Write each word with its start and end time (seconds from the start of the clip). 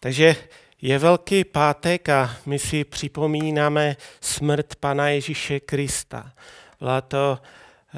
Takže 0.00 0.36
je 0.82 0.98
Velký 0.98 1.44
pátek 1.44 2.08
a 2.08 2.36
my 2.46 2.58
si 2.58 2.84
připomínáme 2.84 3.96
smrt 4.20 4.74
Pana 4.74 5.08
Ježíše 5.08 5.60
Krista. 5.60 6.32
Byla 6.78 7.00
to 7.00 7.38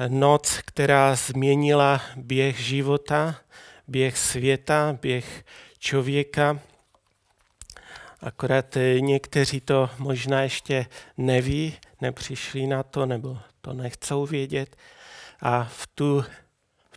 noc, 0.07 0.59
která 0.65 1.15
změnila 1.15 2.01
běh 2.15 2.59
života, 2.59 3.35
běh 3.87 4.17
světa, 4.17 4.97
běh 5.01 5.45
člověka. 5.79 6.59
Akorát 8.21 8.77
někteří 8.99 9.61
to 9.61 9.89
možná 9.97 10.41
ještě 10.41 10.85
neví, 11.17 11.77
nepřišli 12.01 12.67
na 12.67 12.83
to, 12.83 13.05
nebo 13.05 13.37
to 13.61 13.73
nechcou 13.73 14.25
vědět. 14.25 14.75
A 15.41 15.63
v, 15.63 15.87
tu, 15.87 16.25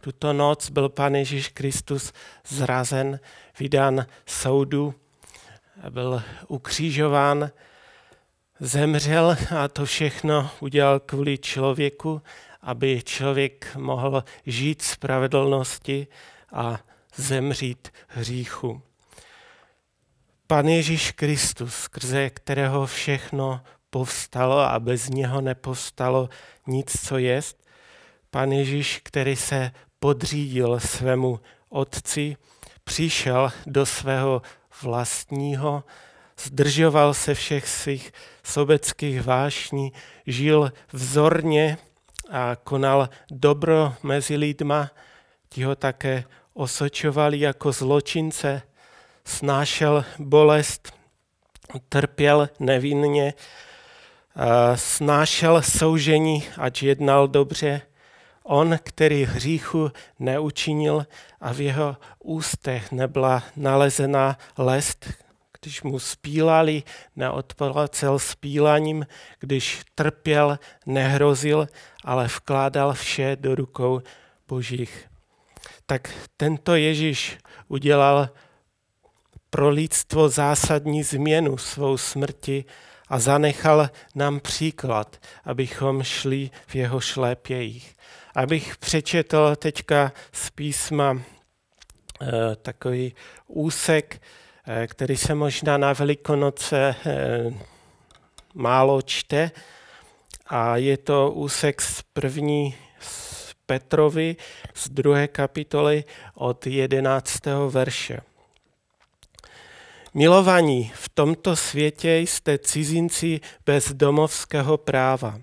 tuto 0.05 0.32
noc 0.32 0.71
byl 0.71 0.89
Pan 0.89 1.14
Ježíš 1.14 1.48
Kristus 1.48 2.12
zrazen, 2.48 3.20
vydán 3.59 4.07
soudu, 4.27 4.95
byl 5.91 6.23
ukřižován, 6.48 7.51
zemřel 8.61 9.37
a 9.59 9.69
to 9.69 9.84
všechno 9.84 10.51
udělal 10.61 11.01
kvůli 11.01 11.38
člověku, 11.38 12.23
aby 12.62 13.02
člověk 13.05 13.77
mohl 13.77 14.25
žít 14.47 14.83
spravedlnosti 14.83 16.06
a 16.52 16.80
zemřít 17.16 17.89
hříchu. 18.09 18.83
Pan 20.47 20.69
Ježíš 20.69 21.12
Kristus, 21.12 21.75
skrze 21.75 22.30
kterého 22.30 22.86
všechno 22.86 23.61
povstalo 23.91 24.59
a 24.59 24.80
bez 24.80 25.09
něho 25.09 25.41
nepovstalo 25.41 26.28
nic, 26.66 27.06
co 27.06 27.19
jest. 27.19 27.64
Pan 28.30 28.52
Ježíš, 28.52 29.00
který 29.05 29.36
se 29.36 29.73
podřídil 30.04 30.80
svému 30.80 31.40
otci, 31.68 32.36
přišel 32.84 33.52
do 33.66 33.86
svého 33.86 34.42
vlastního, 34.82 35.84
zdržoval 36.44 37.14
se 37.14 37.34
všech 37.34 37.68
svých 37.68 38.12
sobeckých 38.42 39.22
vášní, 39.22 39.92
žil 40.27 40.72
vzorně 40.92 41.78
a 42.30 42.56
konal 42.56 43.08
dobro 43.30 43.94
mezi 44.02 44.36
lidma, 44.36 44.91
ti 45.48 45.62
ho 45.62 45.77
také 45.77 46.24
osočovali 46.55 47.41
jako 47.41 47.72
zločince, 47.72 48.62
snášel 49.24 50.05
bolest, 50.18 50.92
trpěl 51.89 52.48
nevinně, 52.61 53.34
snášel 54.74 55.62
soužení, 55.62 56.42
ať 56.58 56.83
jednal 56.83 57.28
dobře. 57.28 57.83
On, 58.47 58.78
který 58.83 59.25
hříchu 59.25 59.91
neučinil 60.19 61.06
a 61.41 61.53
v 61.53 61.61
jeho 61.61 61.97
ústech 62.19 62.92
nebyla 62.92 63.42
nalezená 63.56 64.39
lest, 64.59 65.06
když 65.61 65.83
mu 65.83 65.98
spílali, 65.98 66.83
neodplacel 67.17 68.19
spílaním, 68.19 69.06
když 69.41 69.83
trpěl, 69.95 70.59
nehrozil, 70.86 71.69
ale 72.05 72.27
vkládal 72.27 72.92
vše 72.92 73.36
do 73.41 73.55
rukou 73.55 74.03
božích. 74.48 75.08
Tak 75.86 76.11
tento 76.36 76.75
Ježíš 76.75 77.39
udělal 77.69 78.29
pro 79.51 79.69
lidstvo 79.69 80.29
zásadní 80.29 81.03
změnu 81.03 81.58
svou 81.58 81.97
smrti 81.97 82.64
a 83.08 83.19
zanechal 83.19 83.91
nám 84.14 84.41
příklad, 84.41 85.17
abychom 85.45 86.03
šli 86.03 86.51
v 86.67 86.75
jeho 86.75 87.01
šlépějích. 87.01 87.95
Abych 88.34 88.77
přečetl 88.77 89.56
teďka 89.56 90.12
z 90.32 90.50
písma 90.50 91.18
eh, 92.22 92.56
takový 92.62 93.14
úsek, 93.46 94.22
eh, 94.66 94.86
který 94.86 95.16
se 95.16 95.34
možná 95.34 95.78
na 95.78 95.92
Velikonoce 95.92 96.96
eh, 97.06 97.55
málo 98.55 99.02
čte, 99.02 99.50
a 100.46 100.77
je 100.77 100.96
to 100.96 101.30
úsek 101.30 101.82
z 101.82 102.02
první 102.02 102.74
z 103.00 103.55
Petrovi 103.67 104.36
z 104.74 104.89
druhé 104.89 105.28
kapitoly 105.28 106.05
od 106.34 106.67
jedenáctého 106.67 107.70
verše. 107.70 108.20
Milovaní, 110.14 110.92
v 110.94 111.08
tomto 111.08 111.56
světě 111.56 112.17
jste 112.17 112.58
cizinci 112.58 113.40
bez 113.67 113.92
domovského 113.92 114.77
práva. 114.77 115.39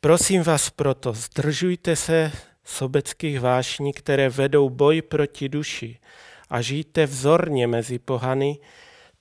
Prosím 0.00 0.42
vás 0.42 0.70
proto, 0.70 1.12
zdržujte 1.12 1.96
se 1.96 2.32
sobeckých 2.64 3.40
vášní, 3.40 3.92
které 3.92 4.28
vedou 4.28 4.70
boj 4.70 5.02
proti 5.02 5.48
duši 5.48 5.98
a 6.50 6.60
žijte 6.60 7.06
vzorně 7.06 7.66
mezi 7.66 7.98
pohany, 7.98 8.58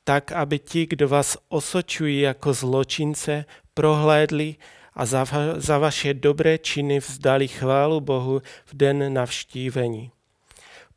tak, 0.03 0.31
aby 0.31 0.59
ti, 0.59 0.85
kdo 0.85 1.07
vás 1.09 1.37
osočují 1.49 2.19
jako 2.19 2.53
zločince, 2.53 3.45
prohlédli 3.73 4.55
a 4.93 5.05
za, 5.05 5.23
va- 5.23 5.59
za 5.59 5.77
vaše 5.77 6.13
dobré 6.13 6.57
činy 6.57 6.99
vzdali 6.99 7.47
chválu 7.47 7.99
Bohu 8.01 8.41
v 8.65 8.73
den 8.73 9.13
navštívení. 9.13 10.11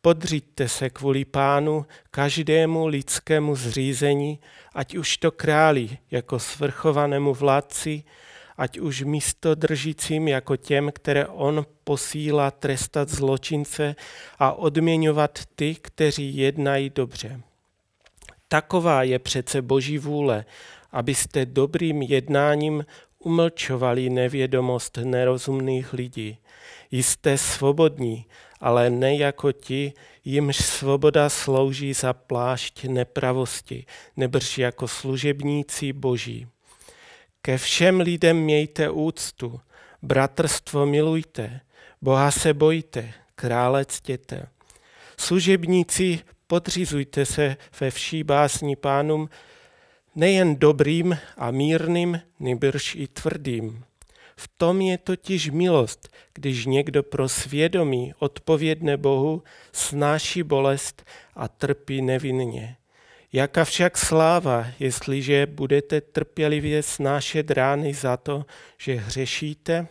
Podřiďte 0.00 0.68
se 0.68 0.90
kvůli 0.90 1.24
pánu 1.24 1.86
každému 2.10 2.86
lidskému 2.86 3.56
zřízení, 3.56 4.38
ať 4.74 4.94
už 4.94 5.16
to 5.16 5.30
králi 5.30 5.98
jako 6.10 6.38
svrchovanému 6.38 7.34
vládci, 7.34 8.04
ať 8.58 8.78
už 8.78 9.02
místo 9.02 9.54
držícím 9.54 10.28
jako 10.28 10.56
těm, 10.56 10.90
které 10.94 11.26
on 11.26 11.66
posílá 11.84 12.50
trestat 12.50 13.08
zločince 13.08 13.96
a 14.38 14.52
odměňovat 14.52 15.38
ty, 15.54 15.74
kteří 15.74 16.36
jednají 16.36 16.90
dobře. 16.90 17.40
Taková 18.48 19.02
je 19.02 19.18
přece 19.18 19.62
boží 19.62 19.98
vůle, 19.98 20.44
abyste 20.92 21.46
dobrým 21.46 22.02
jednáním 22.02 22.84
umlčovali 23.18 24.10
nevědomost 24.10 24.98
nerozumných 25.04 25.92
lidí. 25.92 26.38
Jste 26.90 27.38
svobodní, 27.38 28.26
ale 28.60 28.90
ne 28.90 29.16
jako 29.16 29.52
ti, 29.52 29.92
jimž 30.24 30.56
svoboda 30.56 31.28
slouží 31.28 31.94
za 31.94 32.12
plášť 32.12 32.84
nepravosti, 32.84 33.86
nebrž 34.16 34.58
jako 34.58 34.88
služebníci 34.88 35.92
boží. 35.92 36.46
Ke 37.42 37.58
všem 37.58 38.00
lidem 38.00 38.36
mějte 38.36 38.90
úctu, 38.90 39.60
bratrstvo 40.02 40.86
milujte, 40.86 41.60
Boha 42.02 42.30
se 42.30 42.54
bojte, 42.54 43.12
krále 43.34 43.84
ctěte. 43.84 44.48
Služebníci, 45.16 46.20
podřizujte 46.46 47.26
se 47.26 47.56
ve 47.80 47.90
vší 47.90 48.24
básní 48.24 48.76
pánům, 48.76 49.28
nejen 50.14 50.56
dobrým 50.56 51.18
a 51.36 51.50
mírným, 51.50 52.20
nebrž 52.40 52.94
i 52.94 53.08
tvrdým. 53.08 53.84
V 54.36 54.48
tom 54.56 54.80
je 54.80 54.98
totiž 54.98 55.50
milost, 55.50 56.08
když 56.34 56.66
někdo 56.66 57.02
pro 57.02 57.28
svědomí 57.28 58.14
odpovědne 58.18 58.96
Bohu 58.96 59.42
snáší 59.72 60.42
bolest 60.42 61.04
a 61.34 61.48
trpí 61.48 62.02
nevinně. 62.02 62.77
Jaká 63.32 63.64
však 63.64 63.98
sláva, 63.98 64.66
jestliže 64.78 65.46
budete 65.46 66.00
trpělivě 66.00 66.82
snášet 66.82 67.50
rány 67.50 67.94
za 67.94 68.16
to, 68.16 68.46
že 68.78 68.94
hřešíte? 68.94 69.86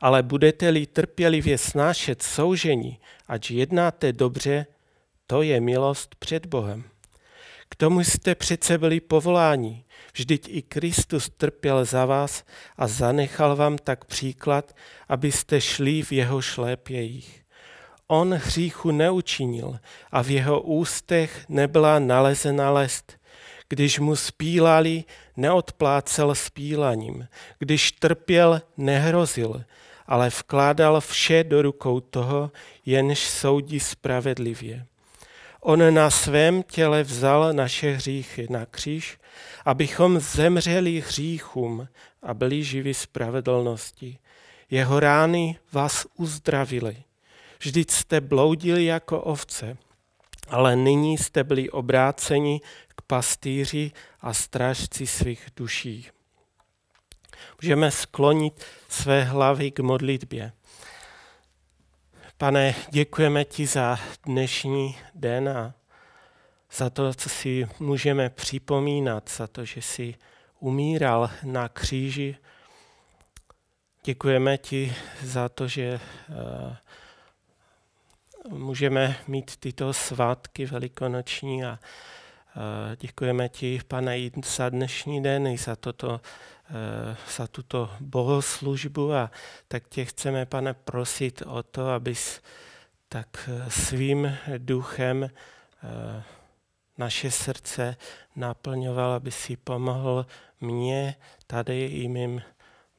Ale 0.00 0.22
budete-li 0.22 0.86
trpělivě 0.86 1.58
snášet 1.58 2.22
soužení, 2.22 2.98
ať 3.28 3.50
jednáte 3.50 4.12
dobře, 4.12 4.66
to 5.26 5.42
je 5.42 5.60
milost 5.60 6.14
před 6.14 6.46
Bohem. 6.46 6.84
K 7.68 7.76
tomu 7.76 8.00
jste 8.00 8.34
přece 8.34 8.78
byli 8.78 9.00
povoláni. 9.00 9.84
Vždyť 10.14 10.48
i 10.48 10.62
Kristus 10.62 11.30
trpěl 11.36 11.84
za 11.84 12.04
vás 12.04 12.44
a 12.76 12.88
zanechal 12.88 13.56
vám 13.56 13.78
tak 13.78 14.04
příklad, 14.04 14.76
abyste 15.08 15.60
šli 15.60 16.02
v 16.02 16.12
jeho 16.12 16.42
šlépějích. 16.42 17.43
On 18.14 18.34
hříchu 18.34 18.90
neučinil 18.90 19.78
a 20.12 20.22
v 20.22 20.30
jeho 20.30 20.60
ústech 20.60 21.44
nebyla 21.48 21.98
nalezena 21.98 22.70
lest. 22.70 23.12
Když 23.68 23.98
mu 23.98 24.16
spílali, 24.16 25.04
neodplácel 25.36 26.34
spílaním. 26.34 27.28
Když 27.58 27.92
trpěl, 27.92 28.62
nehrozil, 28.76 29.64
ale 30.06 30.28
vkládal 30.28 31.00
vše 31.00 31.44
do 31.44 31.62
rukou 31.62 32.00
toho, 32.00 32.50
jenž 32.86 33.18
soudí 33.18 33.80
spravedlivě. 33.80 34.86
On 35.60 35.94
na 35.94 36.10
svém 36.10 36.62
těle 36.62 37.02
vzal 37.02 37.52
naše 37.52 37.92
hříchy 37.92 38.46
na 38.50 38.66
kříž, 38.66 39.18
abychom 39.64 40.20
zemřeli 40.20 41.00
hříchům 41.00 41.88
a 42.22 42.34
byli 42.34 42.64
živi 42.64 42.94
spravedlnosti. 42.94 44.18
Jeho 44.70 45.00
rány 45.00 45.58
vás 45.72 46.06
uzdravily. 46.16 46.96
Vždyť 47.64 47.90
jste 47.90 48.20
bloudili 48.20 48.84
jako 48.84 49.20
ovce, 49.20 49.76
ale 50.48 50.76
nyní 50.76 51.18
jste 51.18 51.44
byli 51.44 51.70
obráceni 51.70 52.60
k 52.88 53.02
pastýři 53.02 53.92
a 54.20 54.34
strážci 54.34 55.06
svých 55.06 55.48
duší. 55.56 56.08
Můžeme 57.62 57.90
sklonit 57.90 58.64
své 58.88 59.24
hlavy 59.24 59.70
k 59.70 59.80
modlitbě. 59.80 60.52
Pane, 62.38 62.74
děkujeme 62.90 63.44
ti 63.44 63.66
za 63.66 63.98
dnešní 64.26 64.96
den 65.14 65.48
a 65.48 65.74
za 66.72 66.90
to, 66.90 67.14
co 67.14 67.28
si 67.28 67.68
můžeme 67.78 68.30
připomínat, 68.30 69.30
za 69.36 69.46
to, 69.46 69.64
že 69.64 69.82
si 69.82 70.14
umíral 70.58 71.30
na 71.42 71.68
kříži. 71.68 72.36
Děkujeme 74.04 74.58
ti 74.58 74.94
za 75.22 75.48
to, 75.48 75.68
že 75.68 76.00
uh, 76.28 76.76
můžeme 78.48 79.16
mít 79.28 79.56
tyto 79.56 79.92
svátky 79.92 80.66
velikonoční 80.66 81.64
a 81.64 81.78
děkujeme 82.96 83.48
ti, 83.48 83.80
pane, 83.88 84.18
i 84.18 84.32
za 84.44 84.68
dnešní 84.68 85.22
den, 85.22 85.46
i 85.46 85.58
za, 85.58 85.76
toto, 85.76 86.08
uh, 86.08 87.16
za 87.36 87.46
tuto 87.46 87.90
bohoslužbu 88.00 89.12
a 89.12 89.30
tak 89.68 89.88
tě 89.88 90.04
chceme, 90.04 90.46
pane, 90.46 90.74
prosit 90.74 91.42
o 91.46 91.62
to, 91.62 91.88
abys 91.88 92.40
tak 93.08 93.50
svým 93.68 94.36
duchem 94.58 95.30
naše 96.98 97.30
srdce 97.30 97.96
naplňoval, 98.36 99.12
aby 99.12 99.30
si 99.30 99.56
pomohl 99.56 100.26
mě, 100.60 101.16
tady 101.46 101.86
i 101.86 102.08
mým 102.08 102.42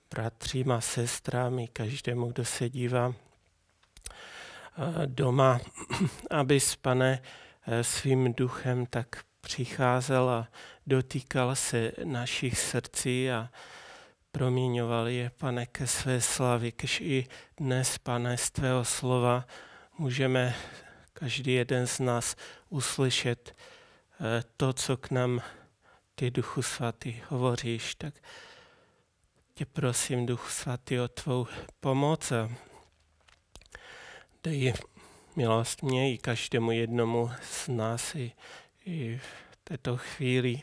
bratřím 0.09 0.71
a 0.71 0.81
sestrám, 0.81 1.59
i 1.59 1.67
každému, 1.67 2.27
kdo 2.31 2.45
se 2.45 2.69
dívá 2.69 3.13
doma, 5.05 5.59
aby 6.29 6.59
pane, 6.81 7.21
svým 7.81 8.33
duchem 8.33 8.85
tak 8.85 9.07
přicházel 9.41 10.29
a 10.29 10.47
dotýkal 10.87 11.55
se 11.55 11.91
našich 12.03 12.59
srdcí 12.59 13.31
a 13.31 13.49
proměňoval 14.31 15.07
je, 15.07 15.31
pane, 15.37 15.65
ke 15.65 15.87
své 15.87 16.21
slavě, 16.21 16.71
kež 16.71 17.01
i 17.01 17.27
dnes, 17.57 17.97
pane, 17.97 18.37
z 18.37 18.51
tvého 18.51 18.85
slova 18.85 19.45
můžeme 19.97 20.55
každý 21.13 21.53
jeden 21.53 21.87
z 21.87 21.99
nás 21.99 22.35
uslyšet 22.69 23.55
Eh, 24.19 24.43
to, 24.57 24.73
co 24.73 24.97
k 24.97 25.11
nám 25.11 25.41
ty 26.15 26.31
Duchu 26.31 26.61
Svatý 26.61 27.21
hovoříš, 27.29 27.95
tak 27.95 28.13
tě 29.53 29.65
prosím, 29.65 30.25
Duchu 30.25 30.49
Svatý, 30.49 30.99
o 30.99 31.07
tvou 31.07 31.47
pomoc 31.79 32.31
a 32.31 32.49
dej 34.45 34.73
milost 35.35 35.83
mě 35.83 36.13
i 36.13 36.17
každému 36.17 36.71
jednomu 36.71 37.31
z 37.51 37.67
nás 37.67 38.15
i, 38.15 38.31
i 38.85 39.17
v 39.17 39.57
této 39.63 39.97
chvíli. 39.97 40.61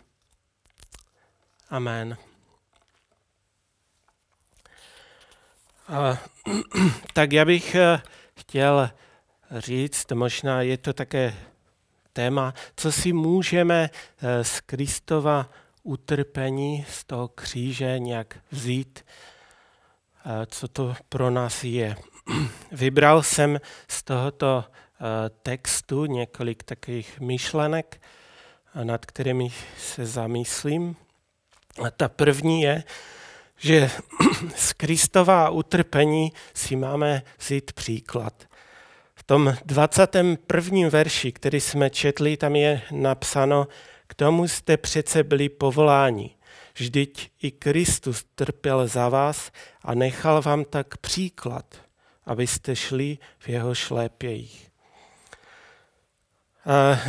Amen. 1.70 2.16
A, 5.88 6.18
tak 7.12 7.32
já 7.32 7.44
bych 7.44 7.74
eh, 7.74 8.02
chtěl 8.34 8.90
říct, 9.50 10.12
možná 10.12 10.62
je 10.62 10.78
to 10.78 10.92
také 10.92 11.34
téma, 12.12 12.54
co 12.76 12.92
si 12.92 13.12
můžeme 13.12 13.90
eh, 14.22 14.44
z 14.44 14.60
Kristova 14.60 15.50
utrpení, 15.82 16.86
z 16.88 17.04
toho 17.04 17.28
kříže 17.28 17.98
nějak 17.98 18.38
vzít, 18.50 19.04
co 20.46 20.68
to 20.68 20.94
pro 21.08 21.30
nás 21.30 21.64
je. 21.64 21.96
Vybral 22.72 23.22
jsem 23.22 23.60
z 23.88 24.02
tohoto 24.02 24.64
eh, 24.64 25.04
textu 25.42 26.06
několik 26.06 26.62
takových 26.62 27.20
myšlenek, 27.20 28.00
nad 28.82 29.06
kterými 29.06 29.52
se 29.78 30.06
zamyslím. 30.06 30.96
A 31.86 31.90
ta 31.90 32.08
první 32.08 32.62
je, 32.62 32.84
že 33.56 33.90
z 34.56 34.72
Kristova 34.72 35.50
utrpení 35.50 36.32
si 36.54 36.76
máme 36.76 37.22
vzít 37.38 37.72
příklad. 37.72 38.44
V 39.14 39.22
tom 39.22 39.54
21. 39.64 40.88
verši, 40.88 41.32
který 41.32 41.60
jsme 41.60 41.90
četli, 41.90 42.36
tam 42.36 42.56
je 42.56 42.82
napsáno, 42.90 43.68
k 44.06 44.14
tomu 44.14 44.48
jste 44.48 44.76
přece 44.76 45.22
byli 45.22 45.48
povoláni. 45.48 46.36
Vždyť 46.74 47.30
i 47.42 47.50
Kristus 47.50 48.24
trpěl 48.34 48.88
za 48.88 49.08
vás 49.08 49.50
a 49.82 49.94
nechal 49.94 50.42
vám 50.42 50.64
tak 50.64 50.96
příklad, 50.96 51.64
abyste 52.26 52.76
šli 52.76 53.18
v 53.38 53.48
jeho 53.48 53.74
šlépějích. 53.74 54.70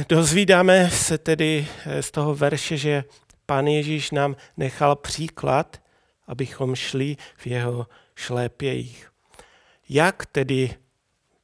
Dozvídáme 0.10 0.90
se 0.90 1.18
tedy 1.18 1.68
z 2.02 2.12
toho 2.12 2.36
verše, 2.36 2.78
že 2.78 3.04
Pán 3.46 3.68
Ježíš 3.68 4.12
nám 4.12 4.36
nechal 4.58 4.96
příklad, 4.96 5.82
abychom 6.28 6.76
šli 6.76 7.18
v 7.36 7.48
jeho 7.48 7.88
šlépějích. 8.16 9.12
Jak 9.90 10.26
tedy 10.26 10.76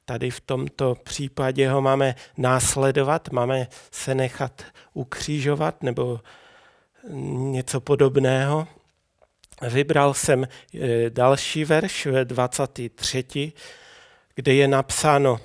Tady 0.09 0.31
v 0.31 0.41
tomto 0.41 0.95
případě 0.95 1.69
ho 1.69 1.81
máme 1.81 2.15
následovat, 2.37 3.29
máme 3.31 3.67
se 3.91 4.15
nechat 4.15 4.63
ukřížovat 4.93 5.83
nebo 5.83 6.19
něco 7.33 7.81
podobného. 7.81 8.67
Vybral 9.61 10.13
jsem 10.13 10.43
eh, 10.43 11.09
další 11.09 11.65
verš, 11.65 12.07
23., 12.23 13.53
kde 14.35 14.53
je 14.53 14.67
napsáno, 14.67 15.39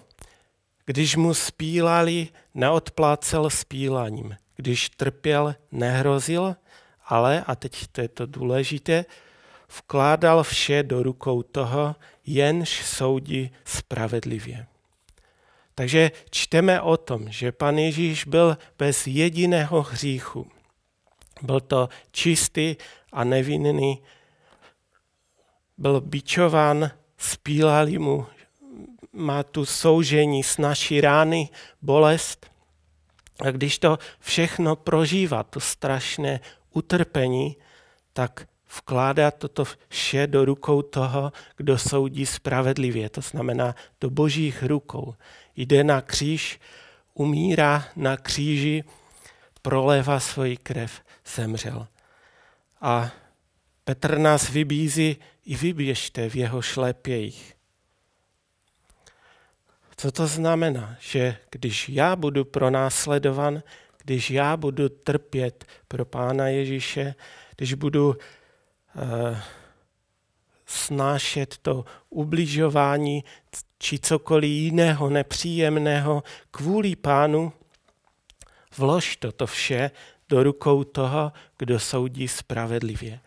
když 0.87 1.17
mu 1.17 1.35
spílali, 1.35 2.29
neodplácel 2.55 3.51
spílaním. 3.51 4.37
Když 4.57 4.89
trpěl, 4.89 5.55
nehrozil, 5.73 6.57
ale, 7.07 7.45
a 7.47 7.55
teď 7.55 7.87
to 7.93 8.01
je 8.01 8.09
to 8.09 8.27
důležité, 8.27 9.05
vkládal 9.79 10.43
vše 10.43 10.83
do 10.83 11.03
rukou 11.03 11.43
toho, 11.43 11.97
jenž 12.27 12.85
soudí 12.85 13.51
spravedlivě. 13.65 14.67
Takže 15.75 16.11
čteme 16.31 16.81
o 16.81 16.97
tom, 16.97 17.31
že 17.31 17.53
pan 17.53 17.79
Ježíš 17.79 18.25
byl 18.25 18.59
bez 18.79 19.07
jediného 19.07 19.83
hříchu. 19.83 20.51
Byl 21.45 21.61
to 21.61 21.89
čistý 22.11 22.77
a 23.13 23.25
nevinný, 23.25 24.03
byl 25.79 26.01
bičován, 26.01 26.91
spílali 27.19 27.99
mu, 27.99 28.27
má 29.13 29.43
tu 29.43 29.65
soužení 29.65 30.43
s 30.43 30.59
naší 30.59 31.01
rány, 31.01 31.49
bolest. 31.83 32.47
A 33.41 33.51
když 33.51 33.79
to 33.79 33.99
všechno 34.21 34.77
prožívá, 34.77 35.43
to 35.43 35.61
strašné 35.61 36.41
utrpení, 36.73 37.57
tak 38.13 38.49
vkládá 38.77 39.31
toto 39.31 39.65
vše 39.89 40.27
do 40.27 40.45
rukou 40.45 40.83
toho, 40.83 41.33
kdo 41.57 41.79
soudí 41.79 42.27
spravedlivě, 42.27 43.09
to 43.09 43.21
znamená 43.21 43.75
do 44.01 44.11
božích 44.11 44.63
rukou. 44.63 45.15
Jde 45.57 45.85
na 45.85 46.01
kříž, 46.01 46.61
umírá 47.15 47.85
na 47.97 48.17
kříži, 48.17 48.85
prolévá 49.63 50.21
svoji 50.21 50.57
krev, 50.57 51.01
zemřel. 51.35 51.87
A 52.81 53.11
Petr 53.85 54.19
nás 54.19 54.49
vybízí, 54.49 55.17
i 55.45 55.57
vyběžte 55.57 56.31
v 56.31 56.37
jeho 56.37 56.63
šlépějích. 56.63 57.57
Co 59.97 60.13
to 60.13 60.27
znamená? 60.27 60.97
Že 61.01 61.37
když 61.51 61.89
já 61.89 62.17
budu 62.17 62.45
pronásledovan, 62.45 63.63
když 64.05 64.31
já 64.31 64.57
budu 64.57 64.89
trpět 64.89 65.65
pro 65.89 66.05
Pána 66.05 66.49
Ježíše, 66.49 67.15
když 67.57 67.75
budu 67.75 68.17
Eh, 68.97 69.43
snášet 70.67 71.59
to 71.59 71.85
ubližování 72.11 73.25
či 73.79 73.99
cokoliv 73.99 74.51
jiného 74.51 75.11
nepříjemného 75.11 76.23
kvůli 76.51 76.97
pánu, 76.97 77.53
vlož 78.77 79.17
toto 79.17 79.47
vše 79.47 79.91
do 80.29 80.43
rukou 80.43 80.85
toho, 80.85 81.33
kdo 81.59 81.79
soudí 81.79 82.29
spravedlivě. 82.29 83.21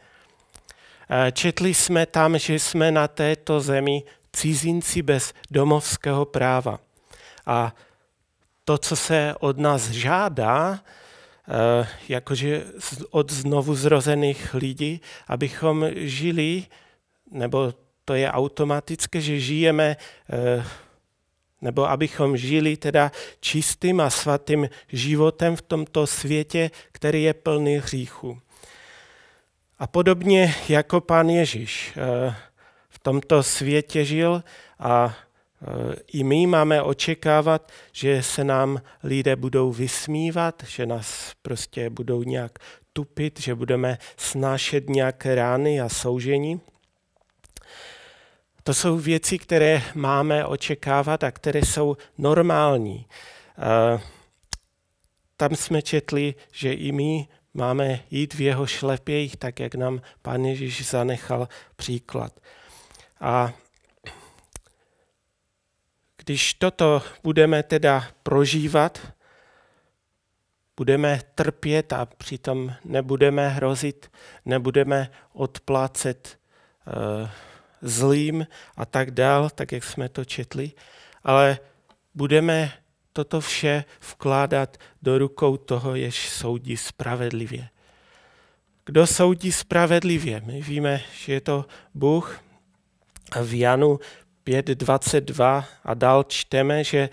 Eh, 1.10 1.32
četli 1.32 1.74
jsme 1.74 2.06
tam, 2.06 2.38
že 2.38 2.54
jsme 2.54 2.92
na 2.92 3.08
této 3.08 3.62
zemi 3.62 4.04
cizinci 4.34 5.02
bez 5.02 5.34
domovského 5.52 6.26
práva. 6.26 6.80
A 7.46 7.76
to, 8.66 8.78
co 8.78 8.96
se 8.96 9.36
od 9.40 9.58
nás 9.58 9.90
žádá, 9.90 10.80
Eh, 11.48 11.88
jakože 12.10 12.64
od 13.12 13.32
znovu 13.32 13.76
zrozených 13.76 14.54
lidí, 14.54 15.02
abychom 15.28 15.88
žili, 15.96 16.68
nebo 17.32 17.74
to 18.06 18.14
je 18.14 18.32
automatické, 18.32 19.22
že 19.22 19.40
žijeme, 19.40 19.96
eh, 20.30 20.64
nebo 21.62 21.90
abychom 21.90 22.38
žili 22.38 22.78
teda 22.78 23.12
čistým 23.40 24.02
a 24.02 24.10
svatým 24.10 24.70
životem 24.88 25.56
v 25.56 25.62
tomto 25.62 26.08
světě, 26.08 26.72
který 26.92 27.24
je 27.24 27.34
plný 27.34 27.78
hříchu. 27.78 28.40
A 29.80 29.88
podobně 29.88 30.56
jako 30.70 31.02
pán 31.02 31.30
Ježíš 31.30 31.94
eh, 31.98 32.36
v 32.90 33.00
tomto 33.00 33.44
světě 33.44 34.06
žil 34.06 34.44
a 34.80 35.16
i 36.14 36.24
my 36.24 36.48
máme 36.48 36.82
očekávat, 36.82 37.72
že 37.92 38.24
se 38.24 38.44
nám 38.44 38.82
lidé 39.04 39.36
budou 39.36 39.72
vysmívat, 39.72 40.64
že 40.68 40.86
nás 40.86 41.34
prostě 41.42 41.90
budou 41.90 42.24
nějak 42.24 42.60
tupit, 42.94 43.40
že 43.40 43.56
budeme 43.56 43.98
snášet 44.18 44.90
nějaké 44.90 45.36
rány 45.36 45.82
a 45.82 45.90
soužení. 45.90 46.62
To 48.68 48.74
jsou 48.74 48.98
věci, 48.98 49.40
které 49.40 49.82
máme 49.96 50.46
očekávat 50.46 51.24
a 51.24 51.32
které 51.32 51.60
jsou 51.60 51.98
normální. 52.18 53.06
tam 55.38 55.56
jsme 55.56 55.82
četli, 55.82 56.36
že 56.52 56.74
i 56.74 56.92
my 56.92 57.28
máme 57.54 58.00
jít 58.12 58.34
v 58.34 58.42
jeho 58.42 58.68
šlepějích, 58.68 59.38
tak 59.38 59.60
jak 59.60 59.76
nám 59.76 60.02
Pán 60.22 60.46
Ježíš 60.46 60.90
zanechal 60.90 61.48
příklad. 61.76 62.40
A 63.20 63.54
když 66.18 66.54
toto 66.54 67.02
budeme 67.24 67.64
teda 67.64 68.08
prožívat, 68.24 69.14
budeme 70.78 71.22
trpět 71.36 71.94
a 71.94 72.06
přitom 72.06 72.74
nebudeme 72.86 73.50
hrozit, 73.50 74.12
nebudeme 74.46 75.12
odplácet 75.34 76.40
uh, 76.88 77.30
zlým 77.82 78.48
a 78.78 78.86
tak 78.86 79.12
dál, 79.12 79.50
tak 79.50 79.72
jak 79.72 79.84
jsme 79.84 80.10
to 80.10 80.26
četli, 80.26 80.72
ale 81.24 81.60
budeme 82.16 82.74
toto 83.14 83.42
vše 83.42 83.84
vkládat 84.12 84.78
do 85.02 85.18
rukou 85.18 85.58
toho, 85.58 85.96
jež 85.96 86.30
soudí 86.30 86.78
spravedlivě. 86.78 87.70
Kdo 88.86 89.08
soudí 89.08 89.52
spravedlivě? 89.52 90.42
My 90.46 90.62
víme, 90.62 91.02
že 91.26 91.34
je 91.34 91.42
to 91.42 91.66
Bůh. 91.94 92.40
A 93.32 93.42
v 93.42 93.60
Janu 93.60 94.00
5.22 94.46 95.64
a 95.84 95.94
dál 95.94 96.24
čteme, 96.24 96.84
že 96.84 97.10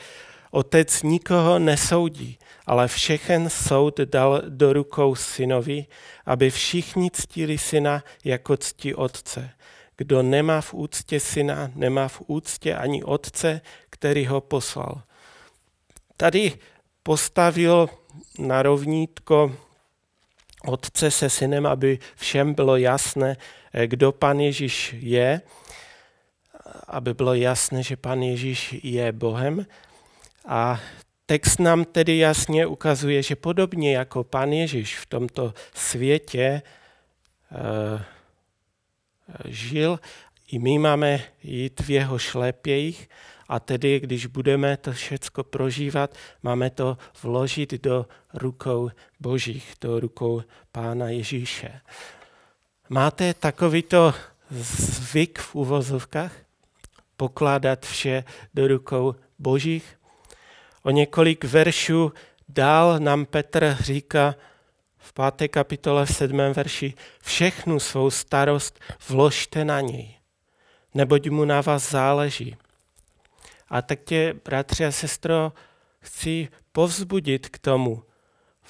otec 0.51 1.03
nikoho 1.03 1.59
nesoudí, 1.59 2.39
ale 2.67 2.89
všechen 2.89 3.51
soud 3.51 4.01
dal 4.01 4.43
do 4.49 4.73
rukou 4.73 5.15
synovi, 5.15 5.87
aby 6.27 6.51
všichni 6.51 7.11
ctili 7.11 7.59
syna 7.59 8.05
jako 8.25 8.57
ctí 8.57 8.95
otce. 8.95 9.51
Kdo 9.97 10.23
nemá 10.23 10.61
v 10.61 10.75
úctě 10.75 11.21
syna, 11.21 11.71
nemá 11.75 12.09
v 12.09 12.23
úctě 12.27 12.75
ani 12.75 13.05
otce, 13.05 13.61
který 13.91 14.27
ho 14.27 14.41
poslal. 14.41 15.03
Tady 16.17 16.53
postavil 17.03 17.89
na 18.39 18.63
rovnítko 18.63 19.57
otce 20.65 21.11
se 21.11 21.31
synem, 21.31 21.67
aby 21.67 21.99
všem 22.17 22.55
bylo 22.55 22.77
jasné, 22.77 23.37
kdo 23.87 24.13
pan 24.13 24.41
Ježíš 24.41 24.95
je, 24.99 25.41
aby 26.89 27.15
bylo 27.15 27.35
jasné, 27.35 27.83
že 27.83 27.97
pan 27.97 28.23
Ježíš 28.23 28.75
je 28.83 29.13
Bohem. 29.13 29.67
A 30.49 30.81
text 31.27 31.61
nám 31.61 31.85
tedy 31.85 32.19
jasně 32.19 32.67
ukazuje, 32.67 33.23
že 33.23 33.37
podobně 33.37 33.97
jako 33.97 34.25
pan 34.25 34.53
Ježíš 34.53 34.99
v 34.99 35.07
tomto 35.07 35.55
světě 35.75 36.63
uh, 37.51 38.01
žil, 39.45 40.01
i 40.49 40.59
my 40.59 40.79
máme 40.79 41.21
jít 41.43 41.81
v 41.81 41.91
jeho 41.91 42.19
šlépějích 42.19 43.09
a 43.49 43.61
tedy, 43.61 44.01
když 44.01 44.27
budeme 44.27 44.77
to 44.77 44.93
všecko 44.93 45.45
prožívat, 45.45 46.15
máme 46.43 46.71
to 46.71 46.99
vložit 47.23 47.73
do 47.83 48.07
rukou 48.35 48.91
božích, 49.21 49.75
do 49.81 50.01
rukou 50.01 50.43
Pána 50.73 51.09
Ježíše. 51.09 51.81
Máte 52.89 53.35
takovýto 53.35 54.15
zvyk 54.51 55.39
v 55.39 55.55
uvozovkách? 55.55 56.33
Pokládat 57.17 57.87
vše 57.87 58.25
do 58.55 58.69
rukou 58.69 59.15
božích? 59.39 59.99
O 60.83 60.91
několik 60.91 61.45
veršů 61.45 62.13
dál 62.49 62.99
nám 62.99 63.27
Petr 63.27 63.77
říká 63.81 64.35
v 65.05 65.13
páté 65.13 65.49
kapitole 65.49 66.07
v 66.07 66.15
sedmém 66.15 66.53
verši, 66.53 66.95
všechnu 67.23 67.81
svou 67.81 68.11
starost 68.11 68.81
vložte 69.09 69.65
na 69.65 69.81
něj, 69.81 70.15
neboť 70.95 71.29
mu 71.29 71.45
na 71.45 71.61
vás 71.61 71.91
záleží. 71.91 72.57
A 73.69 73.83
tak 73.83 74.01
tě, 74.01 74.35
bratři 74.45 74.87
a 74.87 74.93
sestro, 74.93 75.53
chci 76.01 76.49
povzbudit 76.73 77.49
k 77.49 77.59
tomu. 77.59 78.03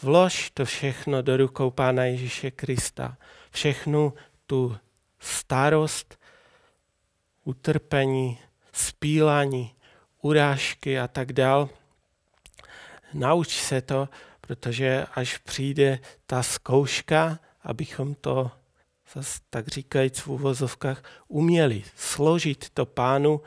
Vlož 0.02 0.50
to 0.50 0.64
všechno 0.64 1.22
do 1.22 1.36
rukou 1.36 1.70
Pána 1.70 2.04
Ježíše 2.04 2.50
Krista. 2.50 3.16
Všechnu 3.50 4.14
tu 4.46 4.76
starost, 5.18 6.18
utrpení, 7.44 8.38
spílání, 8.72 9.74
urážky 10.22 10.98
a 10.98 11.08
tak 11.08 11.32
dál. 11.32 11.68
Nauč 13.12 13.60
se 13.60 13.82
to, 13.82 14.08
protože 14.46 15.06
až 15.14 15.38
přijde 15.38 15.98
ta 16.26 16.42
zkouška, 16.42 17.38
abychom 17.62 18.14
to, 18.14 18.50
tak 19.50 19.68
říkajíc 19.68 20.18
v 20.18 20.28
uvozovkách, 20.28 21.02
uměli 21.28 21.84
složit 21.96 22.70
to 22.70 22.86
pánu, 22.86 23.40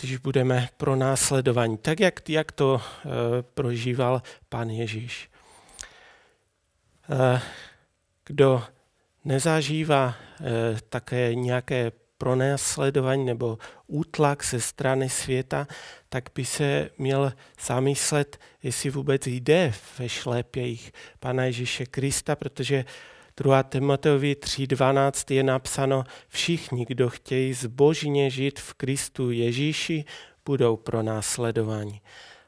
když 0.00 0.16
budeme 0.16 0.68
pro 0.76 0.96
následování, 0.96 1.78
tak 1.78 2.00
jak, 2.00 2.28
jak 2.28 2.52
to 2.52 2.80
e, 2.80 3.08
prožíval 3.42 4.22
pan 4.48 4.70
Ježíš. 4.70 5.30
E, 7.10 7.40
kdo 8.26 8.64
nezažívá 9.24 10.14
e, 10.14 10.80
také 10.88 11.34
nějaké 11.34 11.92
pronásledování 12.18 13.24
nebo 13.24 13.58
útlak 13.86 14.44
ze 14.44 14.60
strany 14.60 15.08
světa, 15.08 15.66
tak 16.08 16.24
by 16.34 16.44
se 16.44 16.90
měl 16.98 17.32
zamyslet, 17.66 18.38
jestli 18.62 18.90
vůbec 18.90 19.26
jde 19.26 19.74
ve 19.98 20.08
šlépějích 20.08 20.92
Pana 21.20 21.44
Ježíše 21.44 21.86
Krista, 21.86 22.36
protože 22.36 22.84
2. 23.36 23.62
Timoteovi 23.62 24.34
3.12 24.34 25.34
je 25.34 25.42
napsáno, 25.42 26.04
všichni, 26.28 26.84
kdo 26.88 27.08
chtějí 27.08 27.52
zbožně 27.52 28.30
žít 28.30 28.60
v 28.60 28.74
Kristu 28.74 29.30
Ježíši, 29.30 30.04
budou 30.44 30.76
pro 30.76 31.02
následování. 31.02 32.00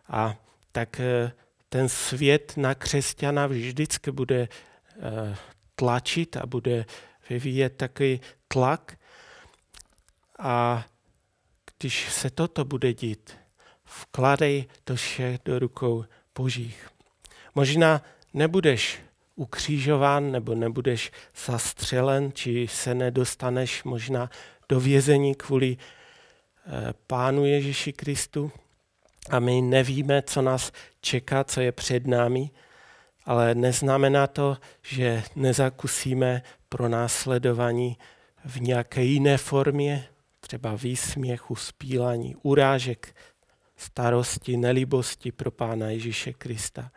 A 0.08 0.36
tak 0.72 1.00
eh, 1.00 1.32
ten 1.68 1.88
svět 1.88 2.52
na 2.56 2.74
křesťana 2.74 3.46
vždycky 3.46 4.10
bude 4.10 4.48
eh, 4.48 5.36
tlačit 5.74 6.36
a 6.36 6.46
bude 6.46 6.84
vyvíjet 7.30 7.76
takový 7.76 8.20
tlak. 8.48 8.98
A 10.38 10.84
když 11.78 12.12
se 12.12 12.30
toto 12.30 12.64
bude 12.64 12.94
dít, 12.94 13.36
vkladej 13.84 14.66
to 14.84 14.96
vše 14.96 15.38
do 15.44 15.58
rukou 15.58 16.04
božích. 16.34 16.88
Možná 17.54 18.02
nebudeš 18.34 19.00
ukřižován 19.36 20.32
nebo 20.32 20.54
nebudeš 20.54 21.12
zastřelen, 21.46 22.32
či 22.32 22.68
se 22.70 22.94
nedostaneš 22.94 23.84
možná 23.84 24.30
do 24.68 24.80
vězení 24.80 25.34
kvůli 25.34 25.76
eh, 25.76 26.94
Pánu 27.06 27.44
Ježíši 27.44 27.92
Kristu. 27.92 28.52
A 29.30 29.38
my 29.38 29.60
nevíme, 29.60 30.22
co 30.22 30.42
nás 30.42 30.72
čeká, 31.00 31.44
co 31.44 31.60
je 31.60 31.72
před 31.72 32.06
námi, 32.06 32.50
ale 33.24 33.54
neznamená 33.54 34.26
to, 34.26 34.56
že 34.82 35.22
nezakusíme 35.36 36.42
pro 36.68 36.88
následování 36.88 37.96
v 38.44 38.60
nějaké 38.60 39.02
jiné 39.02 39.38
formě, 39.38 40.08
třeba 40.46 40.74
výsměchu, 40.74 41.56
spílání, 41.56 42.36
urážek, 42.42 43.16
starosti, 43.76 44.56
nelibosti 44.56 45.32
pro 45.32 45.50
Pána 45.50 45.90
Ježíše 45.90 46.32
Krista. 46.32 46.90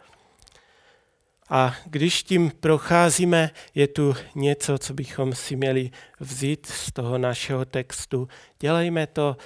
A 1.49 1.75
když 1.85 2.23
tím 2.23 2.51
procházíme, 2.59 3.51
je 3.75 3.87
tu 3.87 4.15
něco, 4.35 4.77
co 4.77 4.93
bychom 4.93 5.35
si 5.35 5.55
měli 5.55 5.91
vzít 6.19 6.65
z 6.65 6.91
toho 6.93 7.17
našeho 7.17 7.65
textu. 7.65 8.27
Dělejme 8.59 9.07
to 9.07 9.37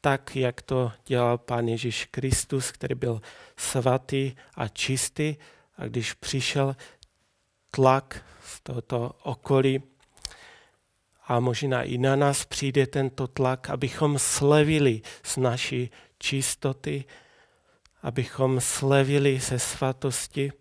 tak, 0.00 0.36
jak 0.36 0.62
to 0.62 0.92
dělal 1.06 1.38
Pán 1.38 1.68
Ježíš 1.68 2.04
Kristus, 2.10 2.72
který 2.72 2.94
byl 2.94 3.20
svatý 3.56 4.32
a 4.54 4.68
čistý. 4.68 5.36
A 5.76 5.86
když 5.86 6.12
přišel 6.12 6.76
tlak 7.70 8.24
z 8.44 8.60
tohoto 8.60 9.12
okolí, 9.22 9.82
a 11.26 11.40
možná 11.40 11.82
i 11.82 11.98
na 11.98 12.16
nás 12.16 12.44
přijde 12.44 12.86
tento 12.86 13.26
tlak, 13.26 13.70
abychom 13.70 14.18
slevili 14.18 15.02
z 15.22 15.36
naší 15.36 15.90
čistoty, 16.18 17.04
abychom 18.02 18.60
slevili 18.60 19.40
ze 19.40 19.58
svatosti, 19.58 20.52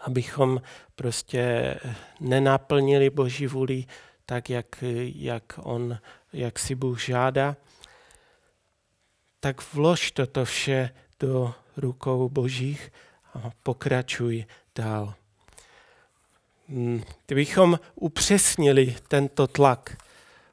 abychom 0.00 0.62
prostě 0.94 1.74
nenaplnili 2.20 3.10
Boží 3.10 3.46
vůli 3.46 3.84
tak, 4.26 4.50
jak, 4.50 4.84
jak, 5.14 5.58
on, 5.62 5.98
jak 6.32 6.58
si 6.58 6.74
Bůh 6.74 7.00
žádá, 7.00 7.56
tak 9.40 9.72
vlož 9.74 10.10
toto 10.10 10.44
vše 10.44 10.90
do 11.20 11.54
rukou 11.76 12.28
Božích 12.28 12.92
a 13.34 13.50
pokračuj 13.62 14.44
dál. 14.74 15.14
Hmm, 16.72 17.02
kdybychom 17.26 17.80
upřesnili 17.94 18.96
tento 19.08 19.46
tlak, 19.46 19.96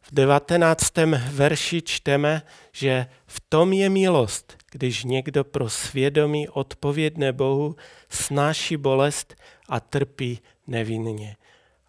v 0.01 0.13
19. 0.13 0.93
verši 1.31 1.81
čteme, 1.81 2.41
že 2.71 3.05
v 3.27 3.39
tom 3.49 3.73
je 3.73 3.89
milost, 3.89 4.57
když 4.71 5.03
někdo 5.03 5.43
pro 5.43 5.69
svědomí 5.69 6.49
odpovědné 6.49 7.33
Bohu 7.33 7.75
snáší 8.09 8.77
bolest 8.77 9.35
a 9.69 9.79
trpí 9.79 10.39
nevinně. 10.67 11.35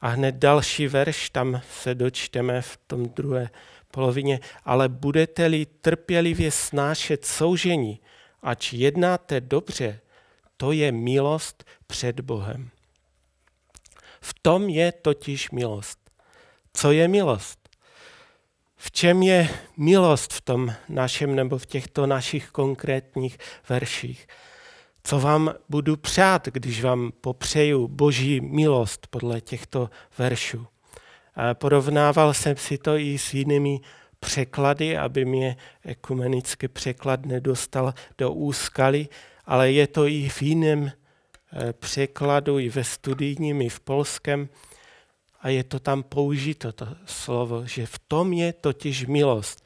A 0.01 0.09
hned 0.09 0.35
další 0.35 0.87
verš, 0.87 1.31
tam 1.31 1.61
se 1.83 1.95
dočteme 1.95 2.63
v 2.63 2.79
tom 2.87 3.09
druhé 3.09 3.51
polovině, 3.91 4.41
ale 4.65 4.89
budete-li 4.89 5.67
trpělivě 5.67 6.51
snášet 6.51 7.25
soužení 7.25 8.01
ač 8.43 8.73
jednáte 8.73 9.41
dobře, 9.41 10.01
to 10.57 10.73
je 10.73 10.93
milost 10.93 11.65
před 11.87 12.21
Bohem. 12.21 12.71
V 14.21 14.35
tom 14.43 14.69
je 14.69 14.93
totiž 14.93 15.51
milost. 15.51 15.99
Co 16.73 16.93
je 16.93 17.09
milost? 17.09 17.59
V 18.77 18.91
čem 18.91 19.23
je 19.23 19.49
milost 19.77 20.33
v 20.33 20.41
tom 20.41 20.73
našem 20.89 21.35
nebo 21.35 21.59
v 21.59 21.67
těchto 21.67 22.07
našich 22.07 22.51
konkrétních 22.51 23.39
verších? 23.69 24.27
Co 25.05 25.21
vám 25.21 25.55
budu 25.69 25.97
přát, 25.97 26.49
když 26.49 26.83
vám 26.83 27.13
popřeju 27.21 27.89
boží 27.89 28.41
milost 28.41 29.07
podle 29.07 29.41
těchto 29.41 29.91
veršů? 30.19 30.67
Porovnával 31.53 32.35
jsem 32.35 32.57
si 32.57 32.79
to 32.79 32.97
i 32.97 33.19
s 33.19 33.35
jinými 33.35 33.81
překlady, 34.21 34.99
aby 34.99 35.25
mě 35.25 35.57
ekumenický 35.85 36.69
překlad 36.69 37.27
nedostal 37.27 37.95
do 38.19 38.33
úskaly, 38.33 39.09
ale 39.45 39.73
je 39.73 39.87
to 39.87 40.07
i 40.07 40.29
v 40.29 40.43
jiném 40.43 40.93
překladu, 41.73 42.59
i 42.59 42.69
ve 42.69 42.85
studijním, 42.85 43.63
i 43.63 43.69
v 43.69 43.81
polském. 43.81 44.49
A 45.41 45.49
je 45.49 45.65
to 45.65 45.81
tam 45.81 46.03
použito, 46.03 46.73
to 46.73 46.89
slovo, 47.07 47.67
že 47.67 47.87
v 47.87 47.99
tom 47.99 48.33
je 48.33 48.53
totiž 48.53 49.07
milost. 49.07 49.65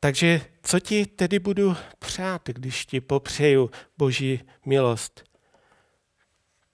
Takže 0.00 0.40
co 0.62 0.80
ti 0.80 1.06
tedy 1.06 1.38
budu 1.38 1.76
přát, 1.98 2.42
když 2.48 2.86
ti 2.86 3.00
popřeju 3.00 3.70
Boží 3.98 4.40
milost? 4.66 5.24